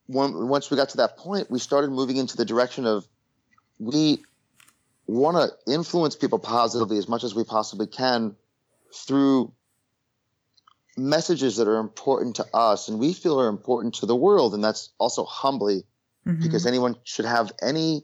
[0.10, 3.08] when, once we got to that point, we started moving into the direction of
[3.78, 4.24] we
[5.06, 8.36] want to influence people positively as much as we possibly can
[8.91, 9.54] through
[10.98, 14.56] messages that are important to us and we feel are important to the world.
[14.56, 15.84] And that's also humbly
[16.28, 16.41] mm-hmm.
[16.41, 18.04] because anyone should have any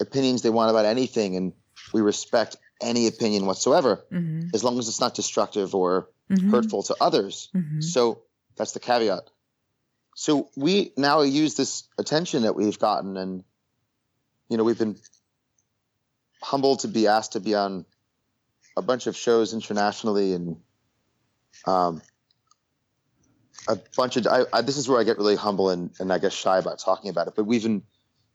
[0.00, 1.36] opinions they want about anything.
[1.36, 1.52] And
[1.92, 4.48] we respect any opinion whatsoever mm-hmm.
[4.54, 6.50] as long as it's not destructive or mm-hmm.
[6.50, 7.50] hurtful to others.
[7.54, 7.82] Mm-hmm.
[7.82, 8.22] So
[8.56, 9.28] that's the caveat.
[10.14, 13.44] So we now use this attention that we've gotten and,
[14.48, 14.96] you know, we've been
[16.40, 17.84] humbled to be asked to be on
[18.76, 20.56] a bunch of shows internationally and
[21.66, 22.02] um,
[23.68, 26.18] a bunch of I, I, this is where I get really humble and, and I
[26.18, 27.34] guess shy about talking about it.
[27.34, 27.82] But we've been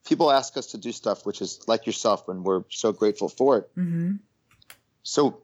[0.06, 3.58] people ask us to do stuff, which is like yourself, and we're so grateful for
[3.58, 3.70] it.
[3.78, 4.16] Mm-hmm.
[5.04, 5.44] So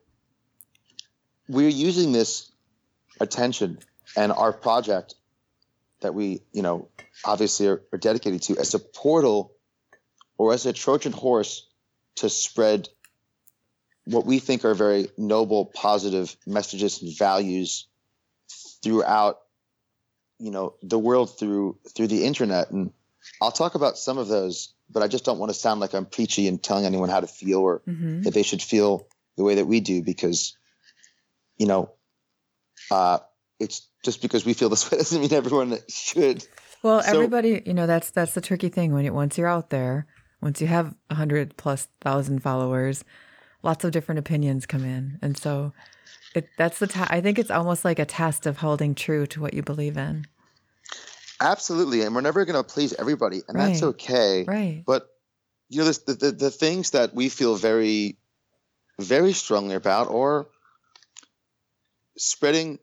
[1.47, 2.51] we're using this
[3.19, 3.79] attention
[4.17, 5.15] and our project
[6.05, 6.87] that we, you know,
[7.25, 9.53] obviously are, are dedicated to as a portal
[10.37, 11.67] or as a Trojan horse
[12.17, 12.87] to spread
[14.05, 17.87] what we think are very noble, positive messages and values
[18.83, 19.39] throughout,
[20.37, 22.69] you know, the world through through the internet.
[22.69, 22.91] And
[23.41, 26.05] I'll talk about some of those, but I just don't want to sound like I'm
[26.05, 28.21] preachy and telling anyone how to feel or mm-hmm.
[28.21, 30.55] that they should feel the way that we do because,
[31.57, 31.89] you know,
[32.91, 33.17] uh,
[33.59, 36.45] it's just because we feel this way doesn't mean everyone should.
[36.83, 39.69] Well, so, everybody, you know, that's that's the tricky thing when it once you're out
[39.69, 40.07] there,
[40.41, 43.03] once you have a hundred plus thousand followers,
[43.63, 45.73] lots of different opinions come in, and so
[46.35, 47.07] it, that's the.
[47.09, 50.25] I think it's almost like a test of holding true to what you believe in.
[51.41, 53.67] Absolutely, and we're never going to please everybody, and right.
[53.67, 54.43] that's okay.
[54.47, 54.83] Right.
[54.85, 55.07] But
[55.69, 58.17] you know, the, the the things that we feel very,
[58.99, 60.47] very strongly about, or
[62.17, 62.79] spreading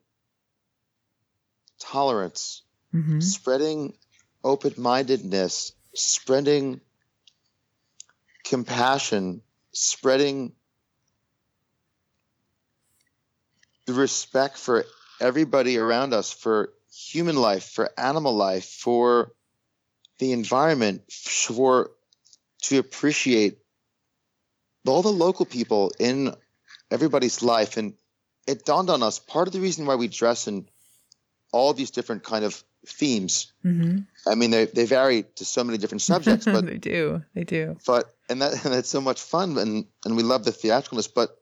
[1.83, 2.63] tolerance,
[2.95, 3.21] mm-hmm.
[3.21, 3.95] spreading
[4.45, 6.81] open mindedness, spreading
[8.45, 9.43] compassion,
[9.73, 10.53] spreading
[13.87, 14.85] the respect for
[15.21, 19.33] everybody around us, for human life, for animal life, for
[20.19, 21.91] the environment, for
[22.63, 23.59] to appreciate
[24.87, 26.35] all the local people in
[26.91, 27.77] everybody's life.
[27.77, 27.95] And
[28.47, 30.67] it dawned on us part of the reason why we dress in
[31.53, 33.53] all these different kind of themes.
[33.65, 34.01] Mm-hmm.
[34.31, 37.77] I mean, they, they vary to so many different subjects, but they do, they do.
[37.87, 41.13] But and that and that's so much fun, and and we love the theatricalness.
[41.15, 41.39] But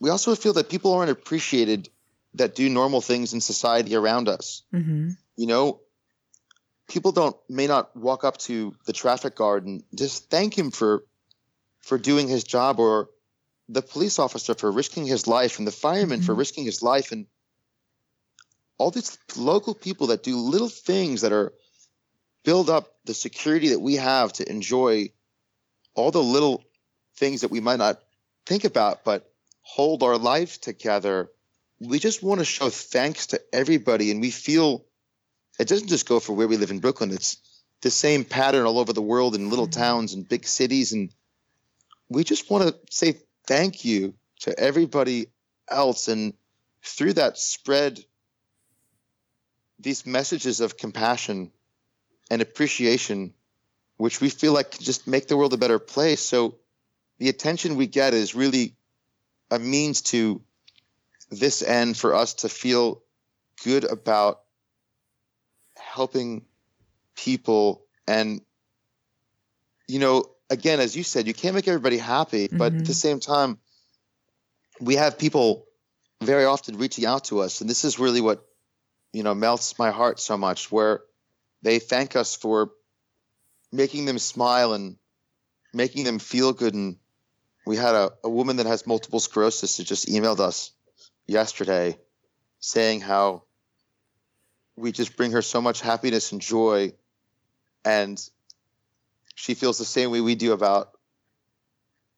[0.00, 1.88] we also feel that people aren't appreciated
[2.34, 4.62] that do normal things in society around us.
[4.72, 5.10] Mm-hmm.
[5.36, 5.80] You know,
[6.88, 11.04] people don't may not walk up to the traffic guard and just thank him for
[11.80, 13.08] for doing his job or
[13.68, 16.26] the police officer for risking his life and the fireman mm-hmm.
[16.26, 17.26] for risking his life and
[18.80, 21.52] all these local people that do little things that are
[22.44, 25.10] build up the security that we have to enjoy
[25.94, 26.64] all the little
[27.16, 28.00] things that we might not
[28.46, 31.28] think about but hold our life together.
[31.78, 34.86] We just want to show thanks to everybody and we feel
[35.58, 37.12] it doesn't just go for where we live in brooklyn.
[37.12, 37.36] It's
[37.82, 39.78] the same pattern all over the world in little mm-hmm.
[39.78, 41.12] towns and big cities and
[42.08, 43.16] we just want to say
[43.46, 45.26] thank you to everybody
[45.68, 46.08] else.
[46.08, 46.32] And
[46.82, 48.02] through that spread
[49.80, 51.50] these messages of compassion
[52.30, 53.34] and appreciation
[53.96, 56.56] which we feel like can just make the world a better place so
[57.18, 58.74] the attention we get is really
[59.50, 60.40] a means to
[61.30, 63.02] this end for us to feel
[63.64, 64.40] good about
[65.76, 66.44] helping
[67.16, 68.40] people and
[69.86, 72.58] you know again as you said you can't make everybody happy mm-hmm.
[72.58, 72.92] but at the mm-hmm.
[72.92, 73.58] same time
[74.80, 75.66] we have people
[76.22, 78.44] very often reaching out to us and this is really what
[79.12, 81.00] you know melts my heart so much where
[81.62, 82.70] they thank us for
[83.72, 84.96] making them smile and
[85.72, 86.96] making them feel good and
[87.66, 90.72] we had a, a woman that has multiple sclerosis that just emailed us
[91.26, 91.96] yesterday
[92.58, 93.42] saying how
[94.76, 96.92] we just bring her so much happiness and joy
[97.84, 98.28] and
[99.34, 100.90] she feels the same way we do about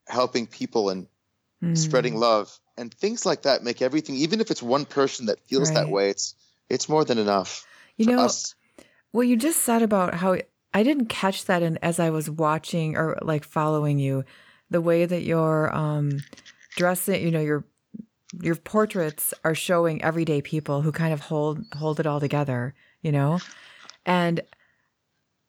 [0.08, 1.06] helping people and
[1.62, 1.76] mm.
[1.76, 5.68] spreading love and things like that make everything even if it's one person that feels
[5.68, 5.74] right.
[5.74, 6.34] that way it's
[6.72, 8.54] it's more than enough you know us.
[9.12, 10.36] what you just said about how
[10.74, 14.24] i didn't catch that in, as i was watching or like following you
[14.70, 16.18] the way that you're um
[16.76, 17.64] dressing you know your
[18.40, 23.12] your portraits are showing everyday people who kind of hold hold it all together, you
[23.12, 23.38] know?
[24.06, 24.40] And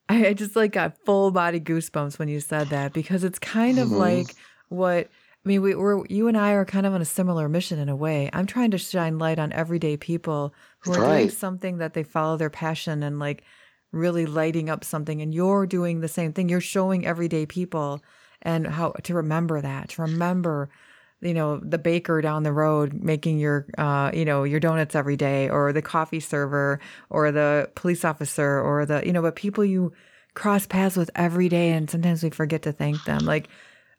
[0.10, 3.88] I just like got full body goosebumps when you said that because it's kind of
[3.88, 3.98] mm-hmm.
[3.98, 4.36] like
[4.70, 5.10] what
[5.46, 7.90] I mean, we, we're you and I are kind of on a similar mission in
[7.90, 8.30] a way.
[8.32, 11.18] I'm trying to shine light on everyday people who are right.
[11.18, 13.44] doing something that they follow their passion and like
[13.92, 15.22] really lighting up something.
[15.22, 16.48] And you're doing the same thing.
[16.48, 18.02] You're showing everyday people
[18.42, 20.70] and how to remember that, to remember
[21.24, 25.16] you know the baker down the road making your uh, you know your donuts every
[25.16, 26.80] day or the coffee server
[27.10, 29.94] or the police officer or the you know but people you
[30.34, 33.48] cross paths with every day and sometimes we forget to thank them like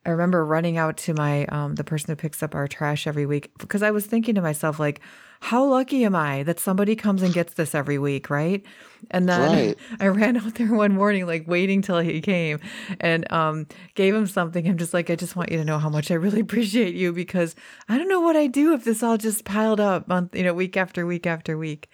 [0.06, 3.26] i remember running out to my um, the person who picks up our trash every
[3.26, 5.00] week because i was thinking to myself like
[5.44, 8.64] how lucky am I that somebody comes and gets this every week, right?
[9.10, 9.78] And then right.
[10.00, 12.60] I ran out there one morning, like waiting till he came
[12.98, 14.66] and um, gave him something.
[14.66, 17.12] I'm just like, I just want you to know how much I really appreciate you
[17.12, 17.54] because
[17.90, 20.54] I don't know what I'd do if this all just piled up month, you know,
[20.54, 21.90] week after week after week.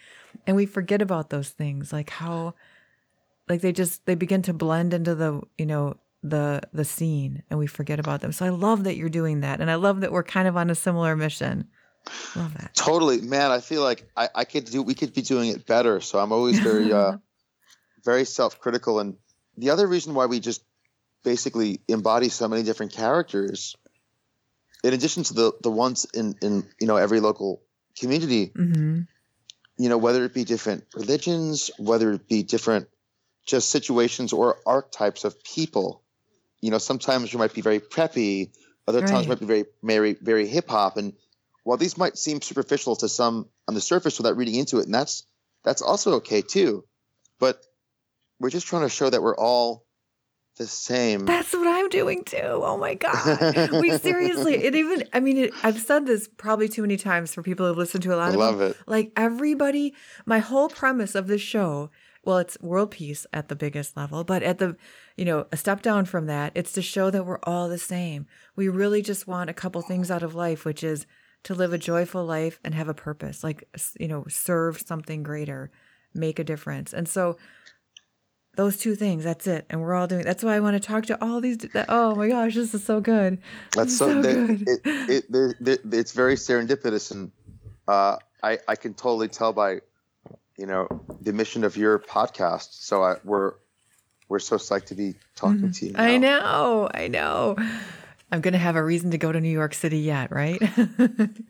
[0.46, 2.54] And we forget about those things, like how,
[3.48, 7.58] like they just they begin to blend into the you know the the scene, and
[7.58, 8.32] we forget about them.
[8.32, 10.70] So I love that you're doing that, and I love that we're kind of on
[10.70, 11.68] a similar mission.
[12.36, 12.74] Love that.
[12.74, 13.50] Totally, man.
[13.50, 14.82] I feel like I, I could do.
[14.82, 16.00] We could be doing it better.
[16.00, 17.18] So I'm always very, uh,
[18.04, 19.00] very self-critical.
[19.00, 19.16] And
[19.56, 20.62] the other reason why we just
[21.24, 23.76] basically embody so many different characters,
[24.82, 27.62] in addition to the the ones in in you know every local
[27.98, 29.00] community, mm-hmm.
[29.78, 32.88] you know whether it be different religions, whether it be different
[33.46, 36.02] just situations or archetypes of people.
[36.60, 38.50] You know, sometimes you might be very preppy,
[38.86, 39.08] other right.
[39.08, 41.14] times you might be very very very hip hop and
[41.64, 44.94] while these might seem superficial to some on the surface without reading into it, and
[44.94, 45.24] that's
[45.64, 46.84] that's also okay too.
[47.38, 47.62] But
[48.38, 49.84] we're just trying to show that we're all
[50.56, 51.26] the same.
[51.26, 52.38] That's what I'm doing too.
[52.42, 54.56] Oh my god, we seriously.
[54.56, 55.04] It even.
[55.12, 58.14] I mean, it, I've said this probably too many times for people who listen to
[58.14, 58.36] a lot I of.
[58.36, 58.70] Love them.
[58.70, 58.76] it.
[58.86, 59.94] Like everybody,
[60.26, 61.90] my whole premise of this show.
[62.22, 64.76] Well, it's world peace at the biggest level, but at the,
[65.16, 68.26] you know, a step down from that, it's to show that we're all the same.
[68.56, 71.06] We really just want a couple things out of life, which is
[71.44, 73.64] to live a joyful life and have a purpose, like,
[73.98, 75.70] you know, serve something greater,
[76.12, 76.92] make a difference.
[76.92, 77.38] And so
[78.56, 79.64] those two things, that's it.
[79.70, 81.56] And we're all doing, that's why I want to talk to all these.
[81.88, 83.38] Oh my gosh, this is so good.
[83.72, 84.68] That's so, so good.
[84.68, 87.12] It, it, it, it's very serendipitous.
[87.12, 87.32] And
[87.88, 89.80] uh, I, I can totally tell by,
[90.60, 90.86] you know,
[91.22, 92.68] the mission of your podcast.
[92.72, 93.54] So I, we're,
[94.28, 95.70] we're so psyched to be talking mm-hmm.
[95.70, 95.92] to you.
[95.92, 96.02] Now.
[96.02, 96.90] I know.
[96.92, 97.56] I know.
[98.30, 100.62] I'm going to have a reason to go to New York City yet, right?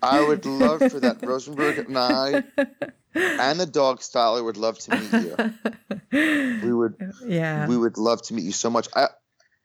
[0.02, 1.18] I would love for that.
[1.22, 2.44] Rosenberg and I
[3.14, 6.61] and the dog styler would love to meet you.
[6.62, 6.94] We would
[7.26, 7.66] yeah.
[7.66, 8.88] We would love to meet you so much.
[8.94, 9.08] I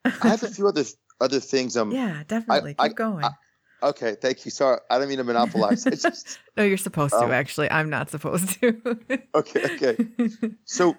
[0.03, 0.83] I have a few other
[1.21, 2.75] other things um Yeah, definitely.
[2.77, 3.23] I, Keep I, going.
[3.23, 3.29] I,
[3.89, 4.51] okay, thank you.
[4.51, 5.83] Sorry, I don't mean to monopolize.
[6.01, 7.69] Just, no, you're supposed to um, actually.
[7.71, 8.97] I'm not supposed to.
[9.35, 9.97] okay, okay.
[10.65, 10.95] So,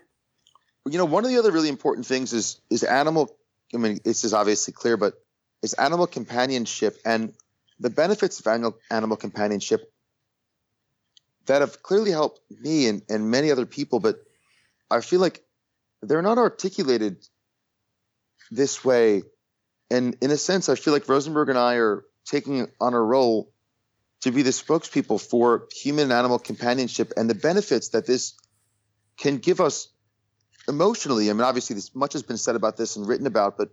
[0.87, 3.37] you know, one of the other really important things is is animal
[3.74, 5.14] I mean, this is obviously clear, but
[5.62, 7.32] is animal companionship and
[7.78, 9.93] the benefits of animal, animal companionship
[11.47, 14.16] that have clearly helped me and, and many other people, but
[14.91, 15.45] I feel like
[16.03, 17.24] they're not articulated
[18.51, 19.22] this way.
[19.91, 23.53] And in a sense, I feel like Rosenberg and I are taking on a role
[24.22, 28.35] to be the spokespeople for human and animal companionship and the benefits that this
[29.16, 29.89] can give us
[30.68, 31.31] emotionally.
[31.31, 33.70] I mean, obviously, this much has been said about this and written about, but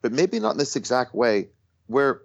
[0.00, 1.50] but maybe not in this exact way,
[1.86, 2.22] where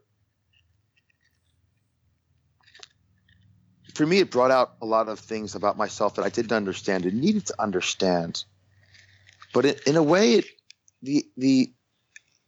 [3.93, 7.05] for me, it brought out a lot of things about myself that I didn't understand
[7.05, 8.43] and needed to understand.
[9.53, 10.45] But in, in a way, it,
[11.01, 11.73] the the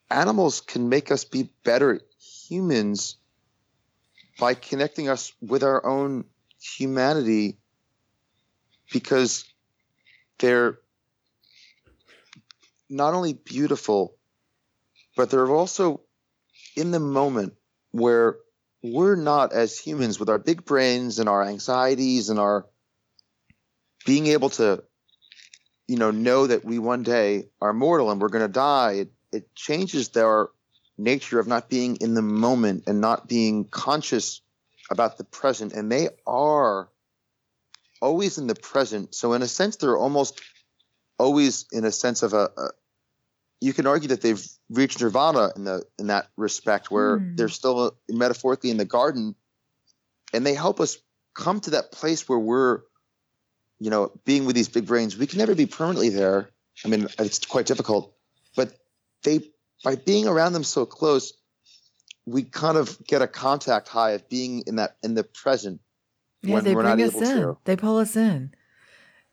[0.09, 2.01] animals can make us be better
[2.47, 3.18] humans
[4.39, 6.25] by connecting us with our own
[6.61, 7.57] humanity
[8.91, 9.45] because
[10.39, 10.79] they're
[12.89, 14.15] not only beautiful
[15.15, 16.01] but they're also
[16.75, 17.53] in the moment
[17.91, 18.37] where
[18.81, 22.65] we're not as humans with our big brains and our anxieties and our
[24.05, 24.83] being able to
[25.87, 28.91] you know know that we one day are mortal and we're going to die.
[28.93, 30.47] It, it changes their
[30.99, 34.41] nature of not being in the moment and not being conscious
[34.91, 36.89] about the present and they are
[38.01, 40.41] always in the present so in a sense they're almost
[41.17, 42.69] always in a sense of a, a
[43.61, 47.35] you can argue that they've reached nirvana in the in that respect, where mm.
[47.35, 49.35] they're still metaphorically in the garden,
[50.33, 50.97] and they help us
[51.33, 52.81] come to that place where we're,
[53.79, 55.17] you know, being with these big brains.
[55.17, 56.49] We can never be permanently there.
[56.85, 58.13] I mean, it's quite difficult,
[58.55, 58.73] but
[59.23, 59.51] they
[59.83, 61.33] by being around them so close,
[62.25, 65.81] we kind of get a contact high of being in that in the present.
[66.41, 67.37] Yeah, they bring us in.
[67.37, 67.57] To.
[67.65, 68.53] They pull us in.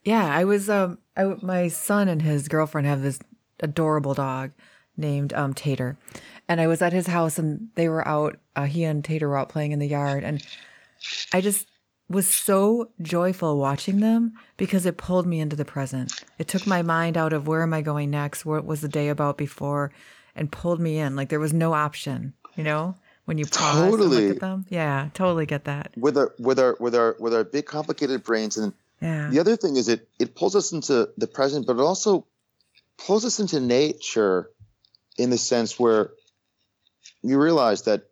[0.03, 3.19] Yeah, I was um, I, my son and his girlfriend have this
[3.61, 4.53] adorable dog
[4.97, 5.99] named um, Tater.
[6.49, 9.39] And I was at his house and they were out, uh, he and Tater were
[9.39, 10.25] out playing in the yard.
[10.25, 10.45] And
[11.33, 11.67] I just
[12.09, 16.13] was so joyful watching them because it pulled me into the present.
[16.39, 18.47] It took my mind out of where am I going next?
[18.47, 19.93] What was the day about before?
[20.37, 21.17] And pulled me in.
[21.17, 22.95] Like there was no option, you know?
[23.25, 24.17] When you pause totally.
[24.19, 25.91] and look at them, yeah, totally get that.
[25.97, 28.73] With our with our with our with our big complicated brains, and
[29.03, 29.31] yeah.
[29.31, 32.25] the other thing is it it pulls us into the present, but it also
[32.99, 34.49] pulls us into nature
[35.19, 36.13] in the sense where
[37.23, 38.05] you realize that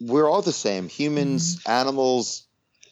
[0.00, 1.70] we're all the same humans, mm-hmm.
[1.70, 2.46] animals,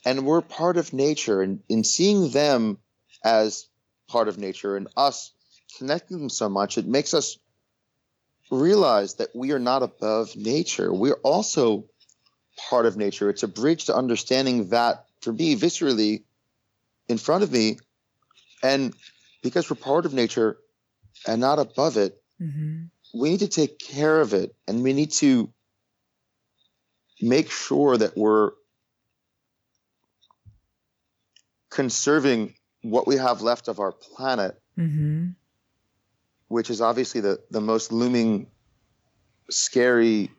[0.04, 1.40] and we're part of nature.
[1.40, 2.78] And in seeing them
[3.24, 3.66] as
[4.08, 5.32] part of nature and us
[5.78, 7.38] connecting them so much, it makes us
[8.50, 10.92] realize that we are not above nature.
[10.92, 11.84] We're also
[12.70, 13.30] part of nature.
[13.30, 16.24] It's a bridge to understanding that, for me, viscerally,
[17.08, 17.78] in front of me,
[18.62, 18.94] And
[19.42, 20.58] because we're part of nature
[21.26, 22.84] and not above it, mm-hmm.
[23.14, 25.52] we need to take care of it and we need to
[27.20, 28.52] make sure that we're
[31.70, 35.30] conserving what we have left of our planet, mm-hmm.
[36.48, 38.48] Which is obviously the, the most looming,
[39.50, 40.30] scary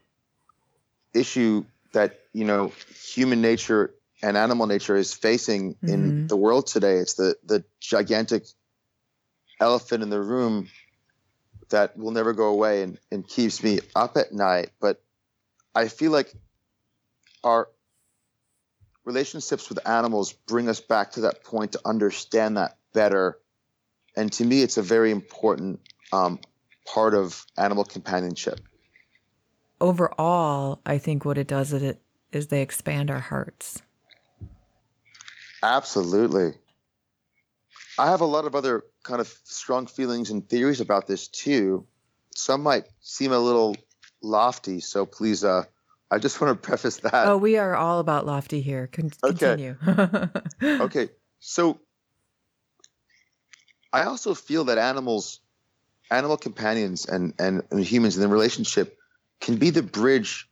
[1.14, 2.72] issue that, you know,
[3.14, 5.94] human nature and animal nature is facing mm-hmm.
[5.94, 6.98] in the world today.
[6.98, 8.46] It's the, the gigantic
[9.60, 10.70] elephant in the room
[11.70, 14.72] that will never go away and, and keeps me up at night.
[14.80, 15.02] But
[15.76, 16.34] I feel like
[17.44, 17.70] our
[19.06, 23.38] relationships with animals bring us back to that point to understand that better.
[24.16, 25.80] And to me, it's a very important
[26.12, 26.40] um,
[26.86, 28.60] part of animal companionship.
[29.82, 32.02] Overall, I think what it does is it
[32.32, 33.82] is they expand our hearts.
[35.64, 36.54] Absolutely.
[37.98, 41.86] I have a lot of other kind of strong feelings and theories about this too.
[42.36, 43.76] Some might seem a little
[44.22, 45.64] lofty, so please uh,
[46.12, 47.28] I just want to preface that.
[47.28, 48.88] Oh, we are all about lofty here.
[48.88, 49.76] Con- continue.
[49.88, 50.30] Okay.
[50.64, 51.10] okay.
[51.40, 51.80] So
[53.92, 55.40] I also feel that animals,
[56.12, 58.98] animal companions and, and, and humans in the relationship
[59.40, 60.48] can be the bridge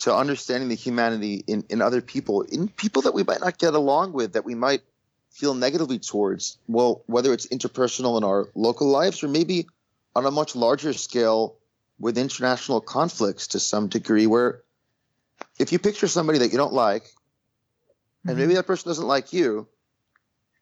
[0.00, 3.74] to understanding the humanity in, in other people, in people that we might not get
[3.74, 4.82] along with, that we might
[5.30, 6.58] feel negatively towards.
[6.68, 9.66] Well, whether it's interpersonal in our local lives or maybe
[10.14, 11.56] on a much larger scale
[11.98, 14.62] with international conflicts to some degree where
[15.58, 17.10] if you picture somebody that you don't like
[18.22, 18.40] and mm-hmm.
[18.40, 19.66] maybe that person doesn't like you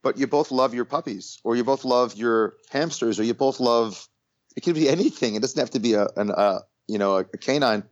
[0.06, 3.58] but you both love your puppies or you both love your hamsters or you both
[3.58, 4.08] love
[4.56, 7.20] it could be anything it doesn't have to be a an uh, you know a,
[7.22, 7.82] a canine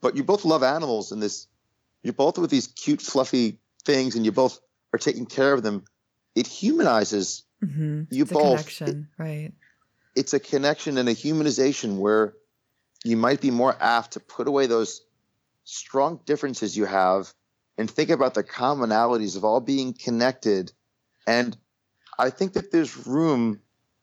[0.00, 1.46] but you both love animals and this
[2.02, 4.58] you're both with these cute fluffy things and you both
[4.94, 5.84] are taking care of them
[6.34, 8.04] it humanizes mm-hmm.
[8.10, 9.52] you it's both connection, it, right
[10.14, 12.32] it's a connection and a humanization where
[13.04, 15.02] you might be more apt to put away those
[15.64, 17.30] strong differences you have
[17.78, 20.72] and think about the commonalities of all being connected.
[21.26, 21.56] And
[22.18, 23.60] I think that there's room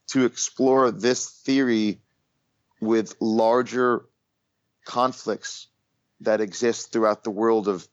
[0.08, 2.02] to explore this theory
[2.82, 4.06] with larger
[4.86, 5.68] conflicts
[6.22, 7.88] that exist throughout the world of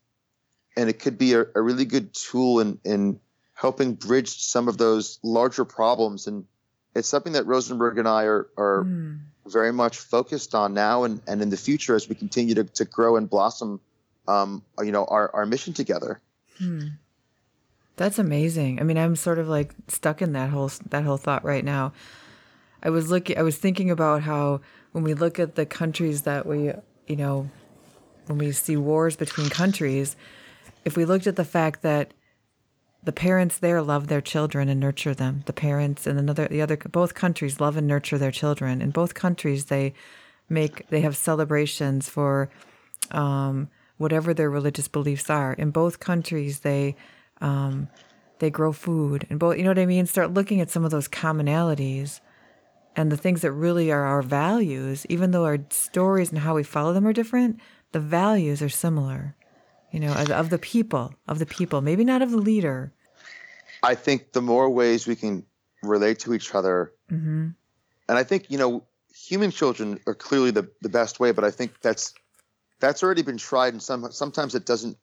[0.77, 3.21] and it could be a, a really good tool in, in
[3.55, 6.45] helping bridge some of those larger problems and
[6.95, 11.21] it's something that rosenberg and i are, are mm very much focused on now and,
[11.27, 13.81] and in the future as we continue to, to grow and blossom,
[14.29, 16.21] um, you know, our, our mission together.
[16.59, 16.89] Hmm.
[18.01, 18.81] That's amazing.
[18.81, 21.93] I mean, I'm sort of like stuck in that whole that whole thought right now.
[22.83, 23.37] I was looking.
[23.37, 26.73] I was thinking about how when we look at the countries that we,
[27.07, 27.51] you know,
[28.25, 30.17] when we see wars between countries,
[30.87, 32.15] if we looked at the fact that
[33.05, 35.43] the parents there love their children and nurture them.
[35.45, 38.81] The parents and another the other both countries love and nurture their children.
[38.81, 39.93] In both countries, they
[40.49, 42.49] make they have celebrations for
[43.11, 45.53] um, whatever their religious beliefs are.
[45.53, 46.97] In both countries, they
[47.41, 47.89] um,
[48.39, 49.57] they grow food and both.
[49.57, 50.07] You know what I mean?
[50.07, 52.21] Start looking at some of those commonalities
[52.97, 55.07] and the things that really are our values.
[55.09, 57.61] Even though our stories and how we follow them are different,
[57.93, 59.37] the values are similar
[59.91, 62.93] you know, of the people, of the people, maybe not of the leader.
[63.83, 65.45] I think the more ways we can
[65.83, 67.49] relate to each other, mm-hmm.
[68.09, 68.85] and I think you know,
[69.15, 72.15] human children are clearly the, the best way, but I think that's
[72.79, 74.97] that's already been tried, and some sometimes it doesn't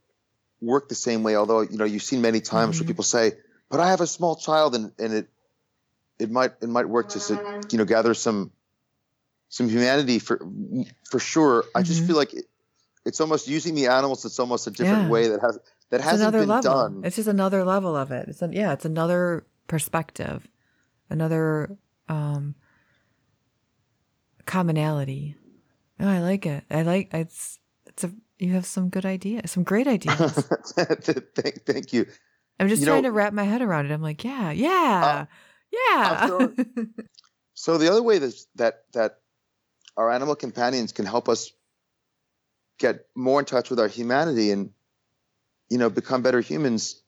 [0.62, 1.36] work the same way.
[1.36, 2.84] Although you know, you've seen many times mm-hmm.
[2.84, 3.34] where people say,
[3.70, 5.30] "But I have a small child," and and it
[6.20, 8.52] it might it might work to you know gather some
[9.50, 10.40] some humanity for
[11.10, 11.62] for sure.
[11.62, 11.78] Mm-hmm.
[11.78, 12.08] I just mm-hmm.
[12.08, 12.34] feel like.
[12.34, 12.46] It,
[13.06, 14.26] it's almost using the animals.
[14.26, 15.10] It's almost a different yeah.
[15.10, 15.58] way that has
[15.90, 16.62] that it's hasn't been level.
[16.62, 17.02] done.
[17.06, 18.28] It's just another level of it.
[18.28, 20.46] It's a, yeah, it's another perspective,
[21.10, 21.78] another
[22.10, 22.56] um,
[24.46, 25.38] commonality.
[26.02, 26.66] Oh, I like it.
[26.70, 30.48] I like it's it's a you have some good ideas, some great ideas.
[30.76, 32.06] thank, thank you.
[32.60, 33.92] I'm just you trying know, to wrap my head around it.
[33.92, 35.28] I'm like, yeah, yeah,
[35.94, 36.50] uh, yeah.
[37.54, 39.20] so the other way that that that
[39.96, 41.52] our animal companions can help us
[42.80, 44.72] get more in touch with our humanity and
[45.70, 47.02] you know become better humans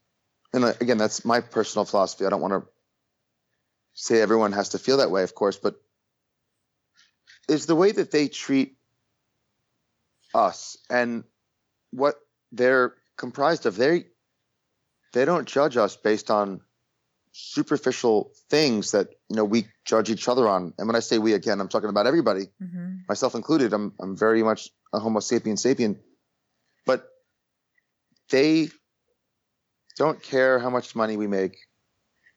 [0.54, 2.68] and again that's my personal philosophy i don't want to
[3.94, 5.76] say everyone has to feel that way of course but
[7.48, 8.78] is the way that they treat
[10.34, 11.24] us and
[11.92, 12.16] what
[12.52, 14.06] they're comprised of they
[15.14, 16.62] they don't judge us based on
[17.32, 21.34] superficial things that you know we judge each other on and when i say we
[21.34, 22.96] again i'm talking about everybody mm-hmm.
[23.08, 25.98] myself included i'm i'm very much a Homo sapien sapien,
[26.86, 27.08] but
[28.30, 28.70] they
[29.98, 31.58] don't care how much money we make.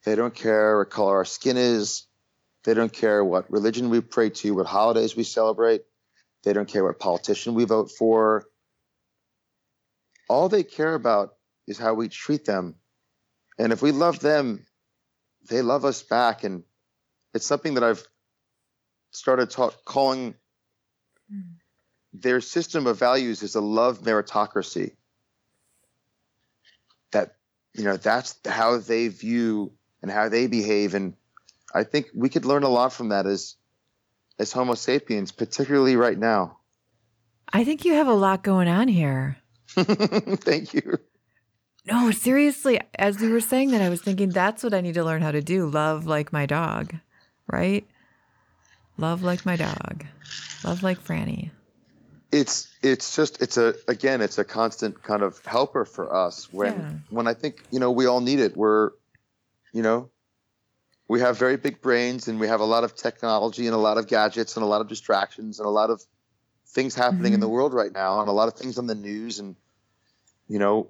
[0.04, 2.06] They don't care what color our skin is.
[2.64, 5.82] They don't care what religion we pray to, what holidays we celebrate.
[6.42, 8.44] They don't care what politician we vote for.
[10.28, 11.34] All they care about
[11.66, 12.76] is how we treat them.
[13.58, 14.66] And if we love them,
[15.48, 16.44] they love us back.
[16.44, 16.64] And
[17.34, 18.04] it's something that I've
[19.10, 20.34] started talk, calling
[22.12, 24.92] their system of values is a love meritocracy.
[27.12, 27.36] That,
[27.74, 29.72] you know, that's how they view
[30.02, 30.94] and how they behave.
[30.94, 31.14] And
[31.74, 33.56] I think we could learn a lot from that as
[34.38, 36.58] as Homo sapiens, particularly right now.
[37.52, 39.36] I think you have a lot going on here.
[39.68, 40.98] Thank you.
[41.84, 45.04] No, seriously, as you were saying that, I was thinking that's what I need to
[45.04, 46.94] learn how to do love like my dog,
[47.50, 47.86] right?
[48.98, 50.04] Love like my dog,
[50.64, 51.50] love like Franny.
[52.30, 56.72] It's it's just it's a again it's a constant kind of helper for us when
[56.72, 56.92] yeah.
[57.10, 58.56] when I think you know we all need it.
[58.56, 58.90] We're
[59.72, 60.10] you know
[61.12, 63.98] we have very big brains and we have a lot of technology and a lot
[63.98, 66.02] of gadgets and a lot of distractions and a lot of
[66.68, 67.34] things happening mm-hmm.
[67.34, 67.52] in the mm-hmm.
[67.52, 69.54] world right now and a lot of things on the news and
[70.48, 70.88] you know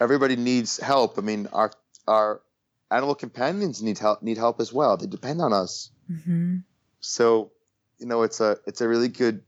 [0.00, 1.72] everybody needs help i mean our
[2.06, 2.42] our
[2.90, 6.58] animal companions need help need help as well they depend on us mm-hmm.
[7.00, 7.52] so
[7.96, 9.40] you know it's a it's a really good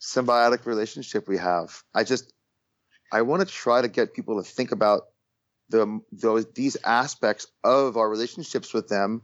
[0.00, 2.32] symbiotic relationship we have i just
[3.10, 5.08] i want to try to get people to think about
[5.68, 9.22] the those these aspects of our relationships with them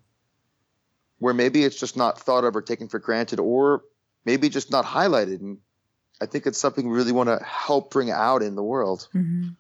[1.19, 3.85] where maybe it's just not thought of or taken for granted or
[4.25, 5.41] maybe just not highlighted.
[5.41, 5.59] And
[6.21, 9.09] i think it's something we really want to help bring out in the world.
[9.15, 9.51] Mm-hmm.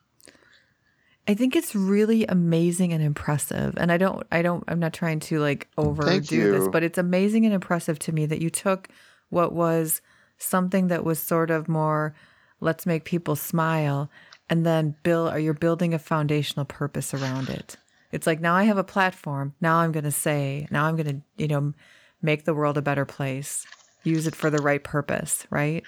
[1.28, 3.74] i think it's really amazing and impressive.
[3.76, 7.44] And i don't i don't i'm not trying to like overdo this but it's amazing
[7.44, 8.88] and impressive to me that you took
[9.30, 10.02] what was
[10.38, 12.14] something that was sort of more
[12.60, 14.10] let's make people smile
[14.53, 17.78] and then build or you're building a foundational purpose around it.
[18.11, 19.55] It's like now I have a platform.
[19.62, 21.72] Now I'm going to say, now I'm going to, you know,
[22.20, 23.66] make the world a better place.
[24.05, 25.84] Use it for the right purpose, right?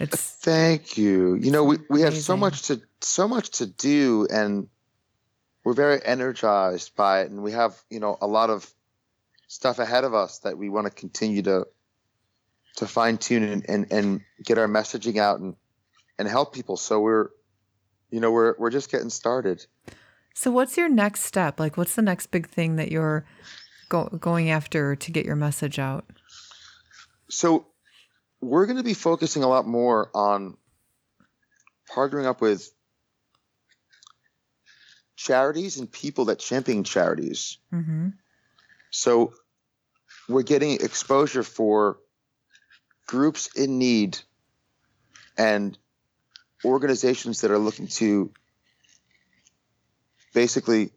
[0.00, 1.36] It's Thank you.
[1.36, 4.66] You know, we, we have so much to so much to do and
[5.62, 8.68] we're very energized by it and we have, you know, a lot of
[9.46, 11.68] stuff ahead of us that we want to continue to
[12.78, 15.54] to fine tune and, and, and get our messaging out and
[16.18, 16.76] and help people.
[16.76, 17.28] So we're
[18.12, 19.66] you know, we're we're just getting started.
[20.34, 21.58] So what's your next step?
[21.58, 23.24] Like what's the next big thing that you're
[23.88, 26.04] go- going after to get your message out?
[27.28, 27.66] So
[28.40, 30.56] we're going to be focusing a lot more on
[31.90, 32.70] partnering up with
[35.16, 37.58] charities and people that champion charities.
[37.72, 38.08] Mm-hmm.
[38.90, 39.32] So
[40.28, 41.98] we're getting exposure for
[43.06, 44.18] groups in need
[45.38, 45.78] and
[46.64, 48.32] organizations that are looking to
[50.34, 50.90] basically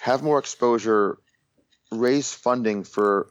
[0.00, 1.18] have more exposure,
[1.90, 3.28] raise funding for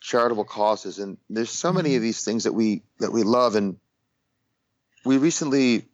[0.00, 3.54] charitable causes, and there's so many of these things that we that we love.
[3.54, 3.78] And
[5.04, 5.88] we recently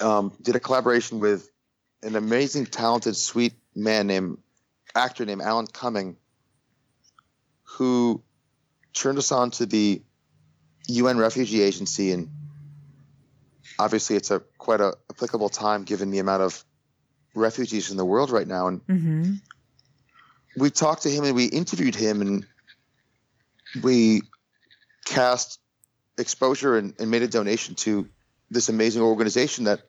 [0.00, 1.48] um, did a collaboration with
[2.02, 4.38] an amazing, talented, sweet man named
[4.94, 6.16] actor named Alan Cumming,
[7.62, 8.22] who
[8.92, 10.02] turned us on to the
[10.88, 12.28] UN Refugee Agency and
[13.78, 16.64] obviously it's a quite a applicable time given the amount of
[17.34, 18.68] refugees in the world right now.
[18.68, 19.32] And mm-hmm.
[20.56, 22.46] we talked to him and we interviewed him and
[23.82, 24.22] we
[25.04, 25.60] cast
[26.16, 28.08] exposure and, and made a donation to
[28.50, 29.80] this amazing organization that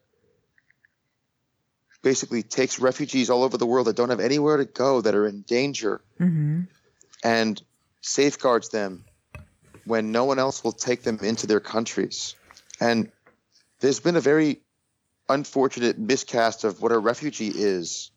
[2.02, 5.26] basically takes refugees all over the world that don't have anywhere to go that are
[5.26, 6.62] in danger mm-hmm.
[7.24, 7.62] and
[8.02, 9.06] safeguards them
[9.86, 12.36] when no one else will take them into their countries
[12.80, 13.12] and
[13.86, 14.62] there's been a very
[15.30, 18.10] unfortunate miscast of what a refugee is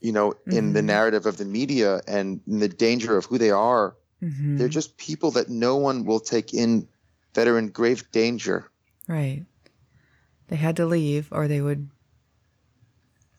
[0.00, 0.50] you know mm-hmm.
[0.50, 0.86] in the mm-hmm.
[0.86, 4.56] narrative of the media and the danger of who they are mm-hmm.
[4.56, 6.88] they're just people that no one will take in
[7.34, 8.68] that are in grave danger
[9.06, 9.44] right
[10.48, 11.88] they had to leave or they would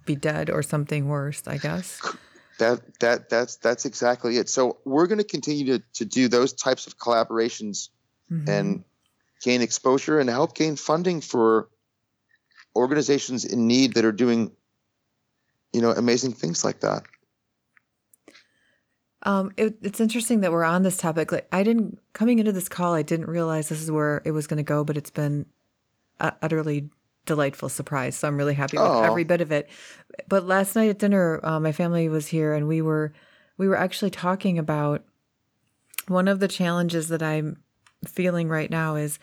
[0.05, 2.01] be dead or something worse i guess
[2.59, 6.53] that that that's that's exactly it so we're going to continue to to do those
[6.53, 7.89] types of collaborations
[8.31, 8.49] mm-hmm.
[8.49, 8.83] and
[9.43, 11.69] gain exposure and help gain funding for
[12.75, 14.51] organizations in need that are doing
[15.73, 17.03] you know amazing things like that
[19.25, 21.31] um, it, it's interesting that we're on this topic.
[21.31, 24.47] Like, I didn't coming into this call, I didn't realize this is where it was
[24.47, 25.45] going to go, but it's been
[26.19, 26.89] a utterly
[27.25, 28.17] delightful surprise.
[28.17, 29.07] So I'm really happy with Aww.
[29.07, 29.69] every bit of it.
[30.27, 33.13] But last night at dinner, uh, my family was here, and we were
[33.57, 35.03] we were actually talking about
[36.07, 37.62] one of the challenges that I'm
[38.05, 39.19] feeling right now is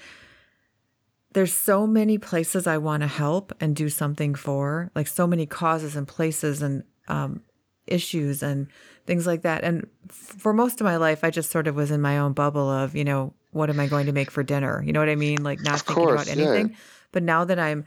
[1.33, 5.47] there's so many places I want to help and do something for, like so many
[5.47, 7.43] causes and places and um,
[7.87, 8.67] issues and
[9.07, 9.63] things like that.
[9.63, 12.69] And for most of my life, I just sort of was in my own bubble
[12.69, 14.83] of, you know, what am I going to make for dinner?
[14.85, 15.43] You know what I mean?
[15.43, 16.69] Like not of thinking course, about anything.
[16.71, 16.77] Yeah.
[17.13, 17.85] But now that I'm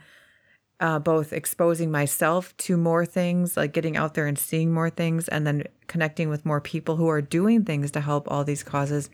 [0.80, 5.28] uh, both exposing myself to more things, like getting out there and seeing more things,
[5.28, 9.08] and then connecting with more people who are doing things to help all these causes,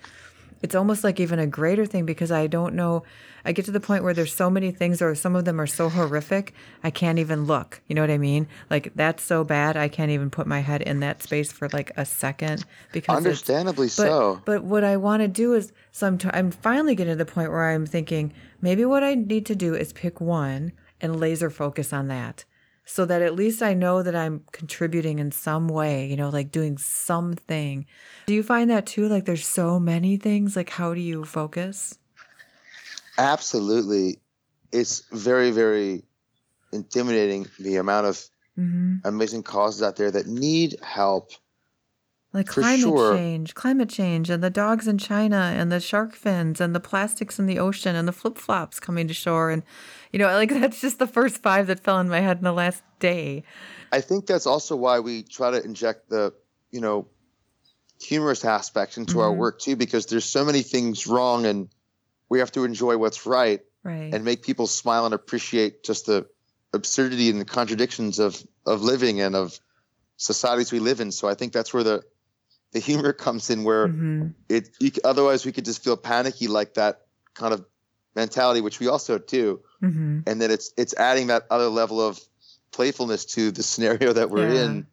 [0.63, 3.03] it's almost like even a greater thing because I don't know.
[3.45, 5.67] I get to the point where there's so many things, or some of them are
[5.67, 6.53] so horrific,
[6.85, 7.81] I can't even look.
[7.89, 8.47] You know what I mean?
[8.69, 11.93] Like that's so bad, I can't even put my head in that space for like
[11.97, 14.43] a second because understandably but, so.
[14.45, 17.71] But what I want to do is, sometimes I'm finally getting to the point where
[17.71, 22.09] I'm thinking maybe what I need to do is pick one and laser focus on
[22.09, 22.45] that
[22.91, 26.51] so that at least I know that I'm contributing in some way, you know, like
[26.51, 27.87] doing something.
[28.27, 29.09] Do you find that too?
[29.09, 30.57] Like there's so many things.
[30.57, 31.97] Like, how do you focus?
[33.17, 34.19] Absolutely.
[34.73, 36.03] It's very, very
[36.73, 38.25] intimidating the amount of
[38.59, 38.97] mm-hmm.
[39.05, 41.31] amazing causes out there that need help.
[42.33, 43.17] Like climate sure.
[43.17, 47.41] change, climate change, and the dogs in China, and the shark fins, and the plastics
[47.41, 49.51] in the ocean, and the flip flops coming to shore.
[49.51, 49.65] And,
[50.13, 52.53] you know, like that's just the first five that fell in my head in the
[52.53, 53.43] last day.
[53.91, 56.33] I think that's also why we try to inject the,
[56.71, 57.09] you know,
[58.01, 59.23] humorous aspect into mm-hmm.
[59.23, 61.69] our work too, because there's so many things wrong and
[62.29, 64.15] we have to enjoy what's right, right.
[64.15, 66.27] and make people smile and appreciate just the
[66.73, 69.59] absurdity and the contradictions of of living and of
[70.17, 71.11] societies we live in.
[71.11, 72.03] So I think that's where the
[72.73, 74.29] the humor comes in, where mm-hmm.
[74.49, 77.03] it you, otherwise we could just feel panicky like that
[77.35, 77.65] kind of
[78.15, 80.21] mentality, which we also do, mm-hmm.
[80.27, 82.21] and then it's it's adding that other level of
[82.73, 84.65] playfulness to the scenario that we're yeah.
[84.65, 84.87] in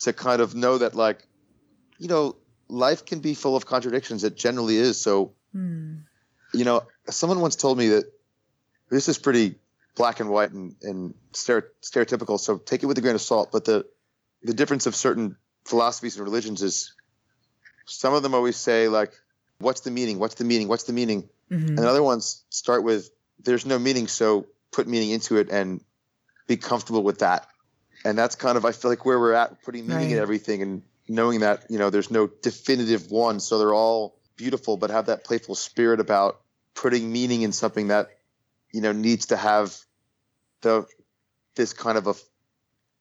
[0.00, 1.26] to kind of know that like
[1.98, 2.36] you know
[2.68, 5.98] life can be full of contradictions it generally is so mm
[6.52, 8.04] you know, someone once told me that
[8.90, 9.56] this is pretty
[9.96, 13.50] black and white and, and stereotypical, so take it with a grain of salt.
[13.52, 13.86] But the
[14.42, 16.94] the difference of certain philosophies and religions is
[17.88, 19.12] some of them always say like,
[19.58, 20.18] "What's the meaning?
[20.18, 20.68] What's the meaning?
[20.68, 21.78] What's the meaning?" Mm-hmm.
[21.78, 23.10] And other ones start with,
[23.42, 25.82] "There's no meaning, so put meaning into it and
[26.46, 27.48] be comfortable with that."
[28.04, 30.12] And that's kind of I feel like where we're at, putting meaning right.
[30.12, 34.76] in everything and knowing that you know there's no definitive one, so they're all beautiful,
[34.76, 36.40] but have that playful spirit about
[36.74, 38.10] putting meaning in something that
[38.72, 39.76] you know needs to have
[40.60, 40.86] the
[41.54, 42.14] this kind of a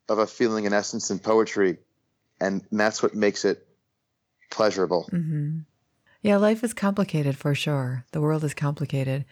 [0.10, 1.78] of a feeling and essence in poetry,
[2.40, 3.67] and that's what makes it
[4.50, 5.10] pleasurable.
[5.12, 5.60] Mm-hmm.
[6.22, 8.06] Yeah, life is complicated for sure.
[8.12, 9.26] The world is complicated.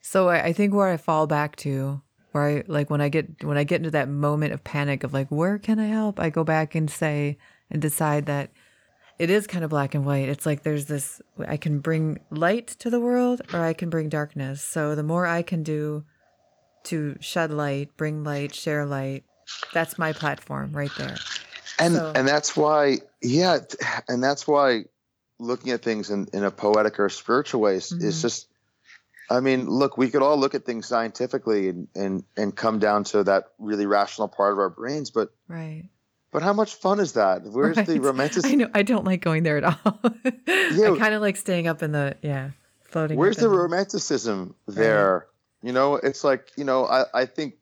[0.00, 2.02] So I, I think where I fall back to,
[2.32, 5.12] where I like when I get when I get into that moment of panic of
[5.12, 6.18] like, where can I help?
[6.18, 7.38] I go back and say
[7.70, 8.50] and decide that
[9.18, 10.28] it is kind of black and white.
[10.28, 14.08] It's like there's this I can bring light to the world or I can bring
[14.08, 14.62] darkness.
[14.62, 16.04] So the more I can do
[16.84, 19.24] to shed light, bring light, share light,
[19.72, 21.16] that's my platform right there.
[21.78, 23.58] And so, and that's why yeah,
[24.08, 24.84] and that's why
[25.38, 28.06] looking at things in, in a poetic or spiritual way is, mm-hmm.
[28.06, 28.48] is just
[29.30, 33.04] I mean, look, we could all look at things scientifically and, and, and come down
[33.04, 35.88] to that really rational part of our brains, but right
[36.34, 37.44] but how much fun is that?
[37.44, 37.86] Where's right.
[37.86, 38.44] the romantic?
[38.46, 38.68] I know.
[38.74, 40.00] I don't like going there at all.
[40.48, 42.50] yeah, I kind of like staying up in the yeah,
[42.82, 43.16] floating.
[43.16, 45.28] Where's the romanticism there?
[45.62, 45.68] Right.
[45.68, 46.86] You know, it's like you know.
[46.86, 47.54] I I think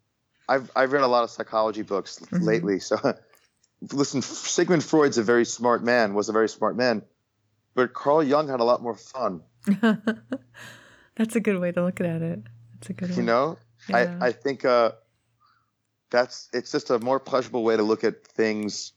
[0.48, 2.42] I've I've read a lot of psychology books mm-hmm.
[2.42, 2.78] lately.
[2.78, 2.96] So
[3.92, 6.14] listen, Sigmund Freud's a very smart man.
[6.14, 7.02] Was a very smart man,
[7.74, 9.42] but Carl Jung had a lot more fun.
[11.16, 12.42] That's a good way to look at it.
[12.74, 13.16] That's a good.
[13.16, 13.58] You know,
[13.88, 14.18] yeah.
[14.20, 14.64] I I think.
[14.64, 14.92] uh
[16.12, 18.92] that's it's just a more pleasurable way to look at things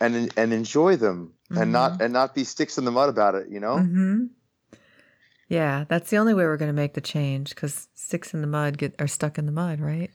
[0.00, 1.60] and and enjoy them mm-hmm.
[1.60, 2.02] and not mm-hmm.
[2.02, 4.24] and not be sticks in the mud about it you know mm-hmm.
[5.48, 8.46] yeah that's the only way we're going to make the change because sticks in the
[8.46, 10.10] mud get are stuck in the mud right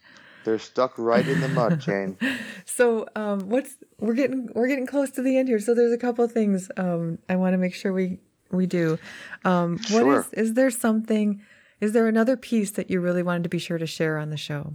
[0.50, 2.18] they're stuck right in the mud jane
[2.66, 5.98] so um, what's we're getting we're getting close to the end here so there's a
[5.98, 8.20] couple of things um, i want to make sure we
[8.52, 8.98] we do
[9.46, 10.20] um, what sure.
[10.20, 11.42] is is there something
[11.80, 14.38] is there another piece that you really wanted to be sure to share on the
[14.38, 14.74] show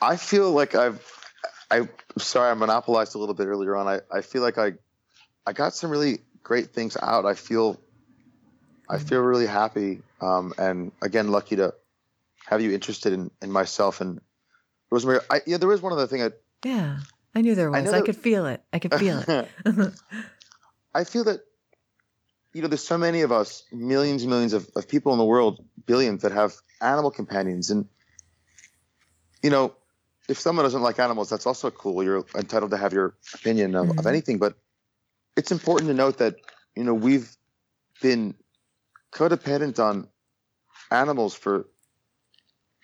[0.00, 1.04] I feel like I've.
[1.70, 3.86] I sorry, I monopolized a little bit earlier on.
[3.86, 4.72] I, I feel like I,
[5.46, 7.26] I got some really great things out.
[7.26, 7.80] I feel,
[8.88, 9.06] I mm-hmm.
[9.06, 10.02] feel really happy.
[10.20, 11.74] Um, and again, lucky to
[12.46, 14.20] have you interested in, in myself and
[14.90, 15.22] Rosenberg.
[15.30, 16.22] I, yeah, there was one other thing.
[16.22, 16.30] I,
[16.64, 16.98] yeah,
[17.34, 17.92] I knew there was.
[17.92, 18.62] I, I could feel it.
[18.72, 19.48] I could feel it.
[20.94, 21.40] I feel that,
[22.52, 25.24] you know, there's so many of us, millions and millions of, of people in the
[25.24, 27.70] world, billions that have animal companions.
[27.70, 27.86] And,
[29.42, 29.74] you know,
[30.28, 32.02] if someone doesn't like animals, that's also cool.
[32.02, 33.98] You're entitled to have your opinion of, mm-hmm.
[33.98, 34.56] of anything, but
[35.36, 36.36] it's important to note that
[36.76, 37.36] you know we've
[38.00, 38.34] been
[39.12, 40.08] codependent on
[40.90, 41.66] animals for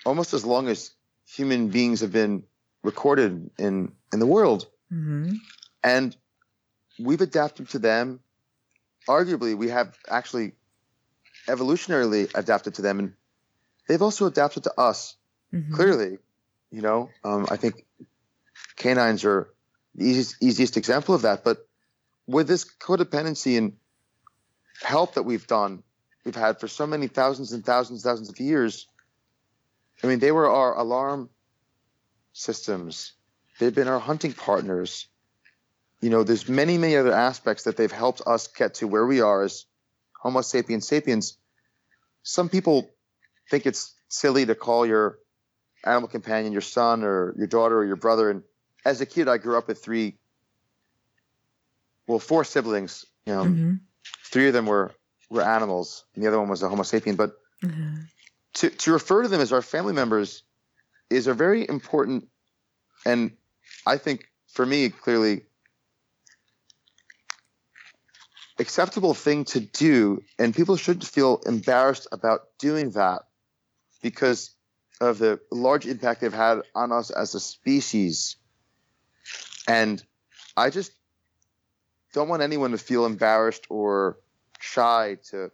[0.04, 0.90] almost as long as
[1.26, 2.44] human beings have been
[2.82, 4.66] recorded in in the world.
[4.92, 5.34] mm-hmm.
[5.82, 6.16] and
[6.98, 8.20] we've adapted to them.
[9.08, 10.52] Arguably, we have actually
[11.46, 13.12] evolutionarily adapted to them, and
[13.88, 15.16] they've also adapted to us.
[15.52, 15.74] Mm-hmm.
[15.74, 16.18] Clearly,
[16.70, 17.84] you know, um, I think
[18.76, 19.48] canines are
[19.94, 21.44] the easiest, easiest example of that.
[21.44, 21.66] But
[22.26, 23.74] with this codependency and
[24.82, 25.82] help that we've done,
[26.24, 28.88] we've had for so many thousands and thousands, and thousands of years.
[30.02, 31.30] I mean, they were our alarm
[32.32, 33.12] systems.
[33.58, 35.08] They've been our hunting partners.
[36.00, 39.20] You know, there's many, many other aspects that they've helped us get to where we
[39.20, 39.64] are as
[40.20, 41.38] Homo sapiens sapiens.
[42.22, 42.90] Some people
[43.50, 45.18] think it's silly to call your
[45.84, 48.30] animal companion your son or your daughter or your brother.
[48.30, 48.42] And
[48.84, 50.18] as a kid, I grew up with three,
[52.06, 53.06] well, four siblings.
[53.24, 53.74] You know, mm-hmm.
[54.24, 54.92] three of them were
[55.30, 57.16] were animals, and the other one was a Homo sapien.
[57.16, 57.32] But
[57.64, 58.02] mm-hmm.
[58.56, 60.42] To to refer to them as our family members
[61.10, 62.28] is a very important,
[63.04, 63.32] and
[63.86, 65.42] I think for me clearly
[68.58, 73.22] acceptable thing to do, and people shouldn't feel embarrassed about doing that
[74.02, 74.50] because
[75.00, 78.36] of the large impact they've had on us as a species.
[79.68, 80.02] And
[80.56, 80.92] I just
[82.14, 84.18] don't want anyone to feel embarrassed or
[84.58, 85.50] shy to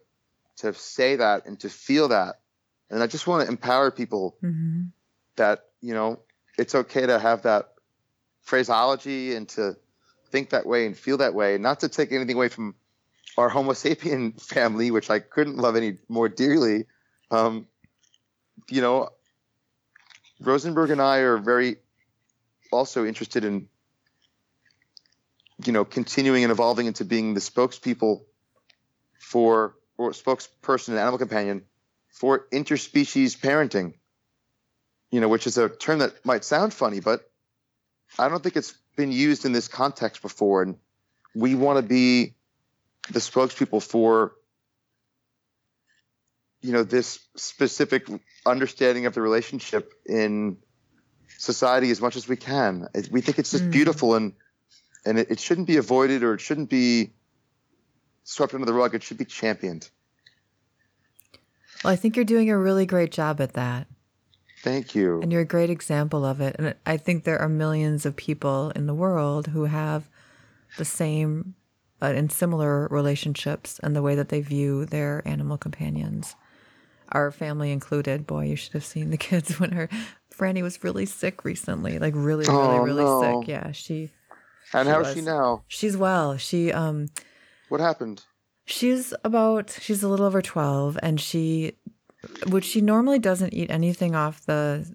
[0.57, 2.35] to say that and to feel that.
[2.89, 4.83] And I just want to empower people mm-hmm.
[5.35, 6.19] that, you know,
[6.57, 7.73] it's okay to have that
[8.41, 9.75] phraseology and to
[10.29, 12.75] think that way and feel that way, not to take anything away from
[13.37, 16.85] our Homo sapien family, which I couldn't love any more dearly.
[17.31, 17.67] Um,
[18.69, 19.09] you know,
[20.39, 21.77] Rosenberg and I are very
[22.71, 23.67] also interested in,
[25.65, 28.21] you know, continuing and evolving into being the spokespeople
[29.19, 31.63] for, or spokesperson and animal companion
[32.13, 33.95] for interspecies parenting,
[35.11, 37.29] you know, which is a term that might sound funny, but
[38.17, 40.61] I don't think it's been used in this context before.
[40.61, 40.77] And
[41.35, 42.35] we want to be
[43.09, 44.33] the spokespeople for
[46.61, 48.07] you know this specific
[48.45, 50.57] understanding of the relationship in
[51.37, 52.87] society as much as we can.
[53.11, 53.71] We think it's just mm.
[53.71, 54.33] beautiful and
[55.05, 57.11] and it, it, shouldn't be avoided or it shouldn't be
[58.23, 58.95] swept under the rug.
[58.95, 59.89] It should be championed.
[61.83, 63.87] Well, I think you're doing a really great job at that.
[64.61, 65.21] Thank you.
[65.21, 66.55] And you're a great example of it.
[66.57, 70.09] And I think there are millions of people in the world who have
[70.77, 71.55] the same
[72.01, 76.35] uh, and similar relationships and the way that they view their animal companions
[77.13, 78.27] our family included.
[78.27, 79.87] Boy, you should have seen the kids when her
[80.35, 83.41] Franny was really sick recently, like really, really, oh, really no.
[83.41, 83.47] sick.
[83.47, 84.11] Yeah, she.
[84.73, 85.15] And she how's was.
[85.15, 85.63] she now?
[85.67, 86.37] She's well.
[86.37, 87.09] She um.
[87.69, 88.23] What happened?
[88.65, 89.77] She's about.
[89.81, 91.73] She's a little over twelve, and she,
[92.47, 94.89] which she normally doesn't eat anything off the,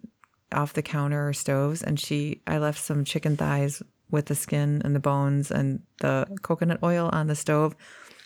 [0.52, 2.40] off the counter or stoves, and she.
[2.46, 7.10] I left some chicken thighs with the skin and the bones and the coconut oil
[7.12, 7.76] on the stove.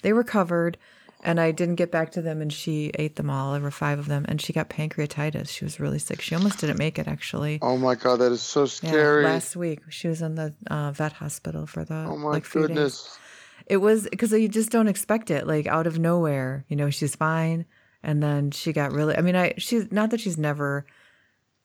[0.02, 0.78] They were covered
[1.22, 3.52] and I didn't get back to them, and she ate them all.
[3.52, 5.48] There were five of them, and she got pancreatitis.
[5.48, 6.20] She was really sick.
[6.20, 7.60] She almost didn't make it, actually.
[7.62, 9.22] Oh my god, that is so scary.
[9.22, 12.50] Yeah, last week, she was in the uh, vet hospital for the oh my like
[12.50, 13.02] goodness.
[13.02, 13.18] Days.
[13.66, 16.64] It was because you just don't expect it, like out of nowhere.
[16.68, 17.66] You know, she's fine,
[18.02, 19.16] and then she got really.
[19.16, 20.86] I mean, I she's not that she's never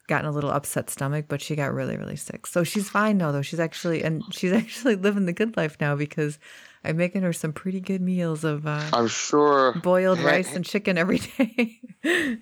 [0.08, 2.48] gotten a little upset stomach, but she got really, really sick.
[2.48, 3.42] So she's fine now, though.
[3.42, 6.40] She's actually and she's actually living the good life now because
[6.84, 10.98] I'm making her some pretty good meals of uh, I'm sure boiled rice and chicken
[10.98, 11.80] every day.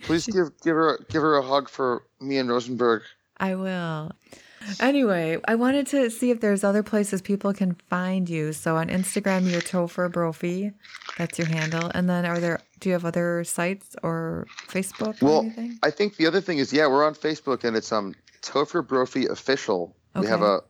[0.03, 3.01] Please give give her give her a hug for me and Rosenberg.
[3.37, 4.11] I will.
[4.79, 8.53] Anyway, I wanted to see if there's other places people can find you.
[8.53, 10.71] So on Instagram, you're Topher Brophy.
[11.17, 11.91] That's your handle.
[11.93, 15.21] And then are there, do you have other sites or Facebook?
[15.21, 15.79] Or well, anything?
[15.83, 19.27] I think the other thing is, yeah, we're on Facebook and it's um Topher Brophy
[19.27, 19.95] Official.
[20.15, 20.25] Okay.
[20.25, 20.61] We have a,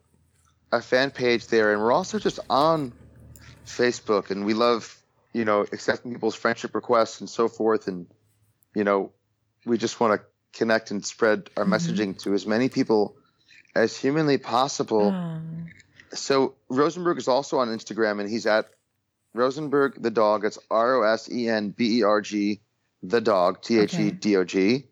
[0.72, 1.74] a fan page there.
[1.74, 2.94] And we're also just on
[3.66, 4.98] Facebook, and we love
[5.34, 8.08] you know accepting people's friendship requests and so forth, and
[8.74, 9.12] you know
[9.66, 10.26] we just want to
[10.58, 11.74] connect and spread our mm-hmm.
[11.74, 13.18] messaging to as many people
[13.76, 15.12] as humanly possible.
[15.12, 15.68] Mm.
[16.14, 18.70] So Rosenberg is also on Instagram, and he's at
[19.34, 20.46] Rosenberg the dog.
[20.46, 22.62] It's R O S E N B E R G
[23.04, 24.86] the dog T H E D O G,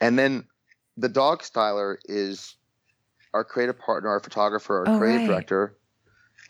[0.00, 0.44] and then
[0.96, 2.54] the dog styler is
[3.32, 5.28] our creative partner, our photographer, our oh, creative right.
[5.28, 5.76] director,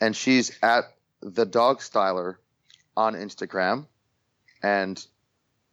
[0.01, 0.85] and she's at
[1.21, 2.35] the dog styler
[2.95, 3.85] on Instagram,
[4.63, 5.05] and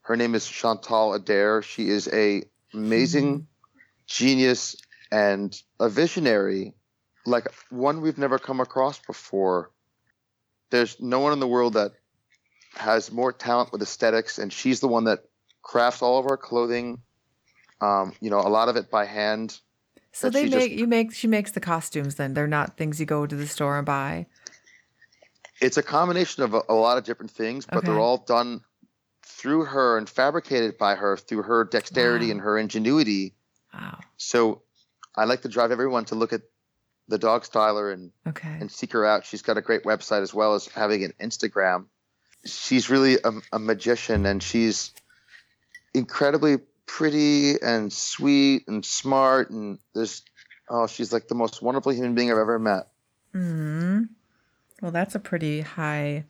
[0.03, 1.63] her name is Chantal Adair.
[1.63, 2.43] She is a
[2.75, 3.45] amazing mm-hmm.
[4.07, 4.77] genius
[5.15, 6.75] and a visionary,
[7.25, 9.71] like one we've never come across before.
[10.71, 11.93] There's no one in the world that
[12.75, 15.21] has more talent with aesthetics, and she's the one that
[15.63, 17.01] crafts all of our clothing.
[17.81, 19.61] Um, you know, a lot of it by hand.
[20.11, 22.17] So they make just, you make she makes the costumes.
[22.17, 24.27] Then they're not things you go to the store and buy.
[25.61, 27.87] It's a combination of a, a lot of different things, but okay.
[27.87, 28.63] they're all done
[29.23, 32.33] through her and fabricated by her through her dexterity wow.
[32.33, 33.35] and her ingenuity.
[33.73, 34.01] Wow.
[34.17, 34.64] So
[35.17, 36.43] I like to drive everyone to look at
[37.09, 38.57] the dog styler and okay.
[38.61, 39.27] and seek her out.
[39.27, 41.87] She's got a great website as well as having an Instagram.
[42.47, 44.93] She's really a, a magician and she's
[45.93, 50.23] incredibly pretty and sweet and smart and there's
[50.69, 52.89] oh she's like the most wonderful human being I've ever met.
[53.33, 54.03] Hmm.
[54.81, 56.25] Well, that's a pretty high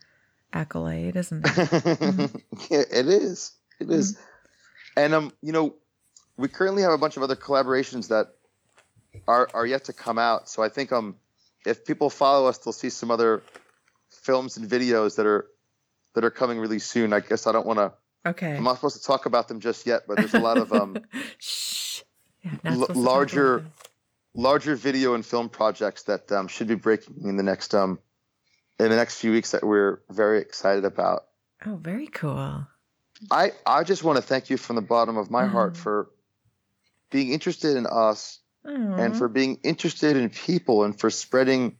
[0.52, 1.50] accolade, isn't it?
[1.50, 2.36] mm-hmm.
[2.70, 3.52] yeah, it is.
[3.80, 4.12] It is.
[4.14, 5.00] Mm-hmm.
[5.00, 5.74] And um, you know,
[6.36, 8.33] we currently have a bunch of other collaborations that
[9.26, 10.48] are are yet to come out.
[10.48, 11.16] So I think um,
[11.66, 13.42] if people follow us, they'll see some other
[14.10, 15.46] films and videos that are
[16.14, 17.12] that are coming really soon.
[17.12, 17.92] I guess I don't want to.
[18.26, 18.56] Okay.
[18.56, 20.96] I'm not supposed to talk about them just yet, but there's a lot of um,
[21.38, 22.00] Shh.
[22.42, 23.64] Yeah, l- larger,
[24.34, 27.98] larger video and film projects that um, should be breaking in the next um,
[28.78, 31.24] in the next few weeks that we're very excited about.
[31.66, 32.66] Oh, very cool.
[33.30, 35.50] I I just want to thank you from the bottom of my mm.
[35.50, 36.10] heart for
[37.10, 41.78] being interested in us And for being interested in people and for spreading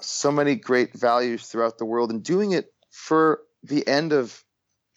[0.00, 4.44] so many great values throughout the world and doing it for the end of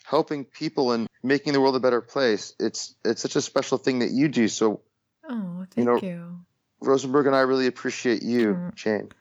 [0.04, 2.54] helping people and making the world a better place.
[2.60, 4.48] It's it's such a special thing that you do.
[4.48, 4.82] So,
[5.28, 5.84] oh, thank you.
[5.86, 6.40] Know, you.
[6.82, 8.76] Rosenberg and I really appreciate you, mm.
[8.76, 9.12] Jane.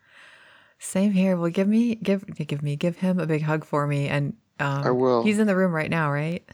[0.78, 1.36] Same here.
[1.36, 4.84] Well, give me give give me give him a big hug for me, and um,
[4.84, 5.24] I will.
[5.24, 6.48] He's in the room right now, right?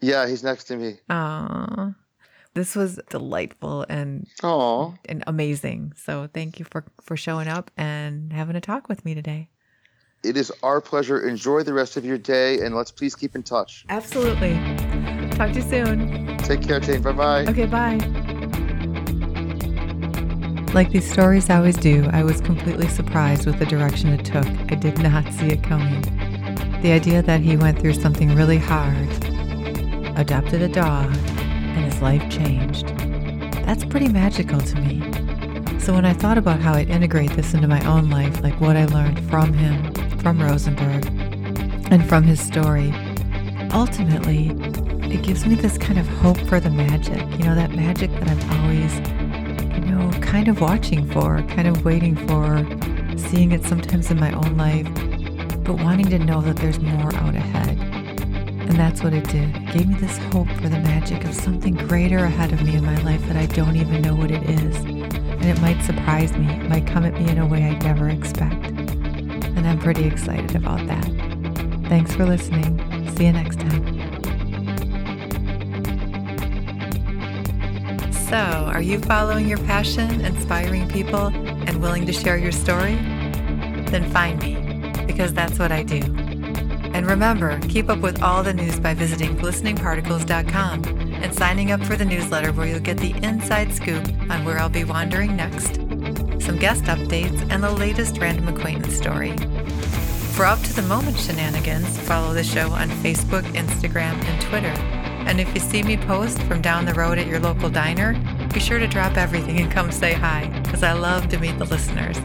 [0.00, 0.98] Yeah, he's next to me.
[1.08, 1.94] Aww.
[2.54, 4.98] This was delightful and Aww.
[5.08, 5.92] and amazing.
[5.96, 9.48] So thank you for for showing up and having a talk with me today.
[10.24, 11.26] It is our pleasure.
[11.26, 13.86] Enjoy the rest of your day, and let's please keep in touch.
[13.88, 14.54] Absolutely.
[15.30, 16.36] Talk to you soon.
[16.38, 17.02] Take care, Jane.
[17.02, 17.44] Bye bye.
[17.46, 17.98] Okay, bye.
[20.74, 24.46] Like these stories always do, I was completely surprised with the direction it took.
[24.46, 26.02] I did not see it coming.
[26.82, 29.08] The idea that he went through something really hard,
[30.16, 31.12] adopted a dog,
[31.70, 32.88] and his life changed.
[33.66, 35.00] That's pretty magical to me.
[35.80, 38.76] So when I thought about how I'd integrate this into my own life, like what
[38.76, 41.06] I learned from him, from Rosenberg,
[41.90, 42.92] and from his story,
[43.72, 44.48] ultimately,
[45.12, 47.20] it gives me this kind of hope for the magic.
[47.38, 48.94] You know, that magic that I'm always
[49.74, 52.58] you know, kind of watching for, kind of waiting for,
[53.16, 54.86] seeing it sometimes in my own life,
[55.64, 57.59] but wanting to know that there's more out ahead.
[58.70, 59.56] And that's what it did.
[59.56, 62.84] It gave me this hope for the magic of something greater ahead of me in
[62.84, 64.76] my life that I don't even know what it is.
[64.76, 68.08] And it might surprise me, it might come at me in a way I'd never
[68.08, 68.68] expect.
[68.68, 71.04] And I'm pretty excited about that.
[71.88, 72.78] Thanks for listening.
[73.16, 73.82] See you next time.
[78.12, 81.26] So, are you following your passion, inspiring people,
[81.66, 82.94] and willing to share your story?
[83.90, 86.19] Then find me, because that's what I do.
[87.00, 91.96] And remember, keep up with all the news by visiting glisteningparticles.com and signing up for
[91.96, 95.76] the newsletter where you'll get the inside scoop on where I'll be wandering next,
[96.44, 99.34] some guest updates, and the latest random acquaintance story.
[100.34, 105.40] For up to the moment shenanigans, follow the show on Facebook, Instagram, and Twitter and
[105.40, 108.12] if you see me post from down the road at your local diner,
[108.52, 111.64] be sure to drop everything and come say hi, because I love to meet the
[111.64, 112.18] listeners.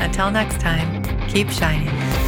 [0.00, 2.27] Until next time, keep shining.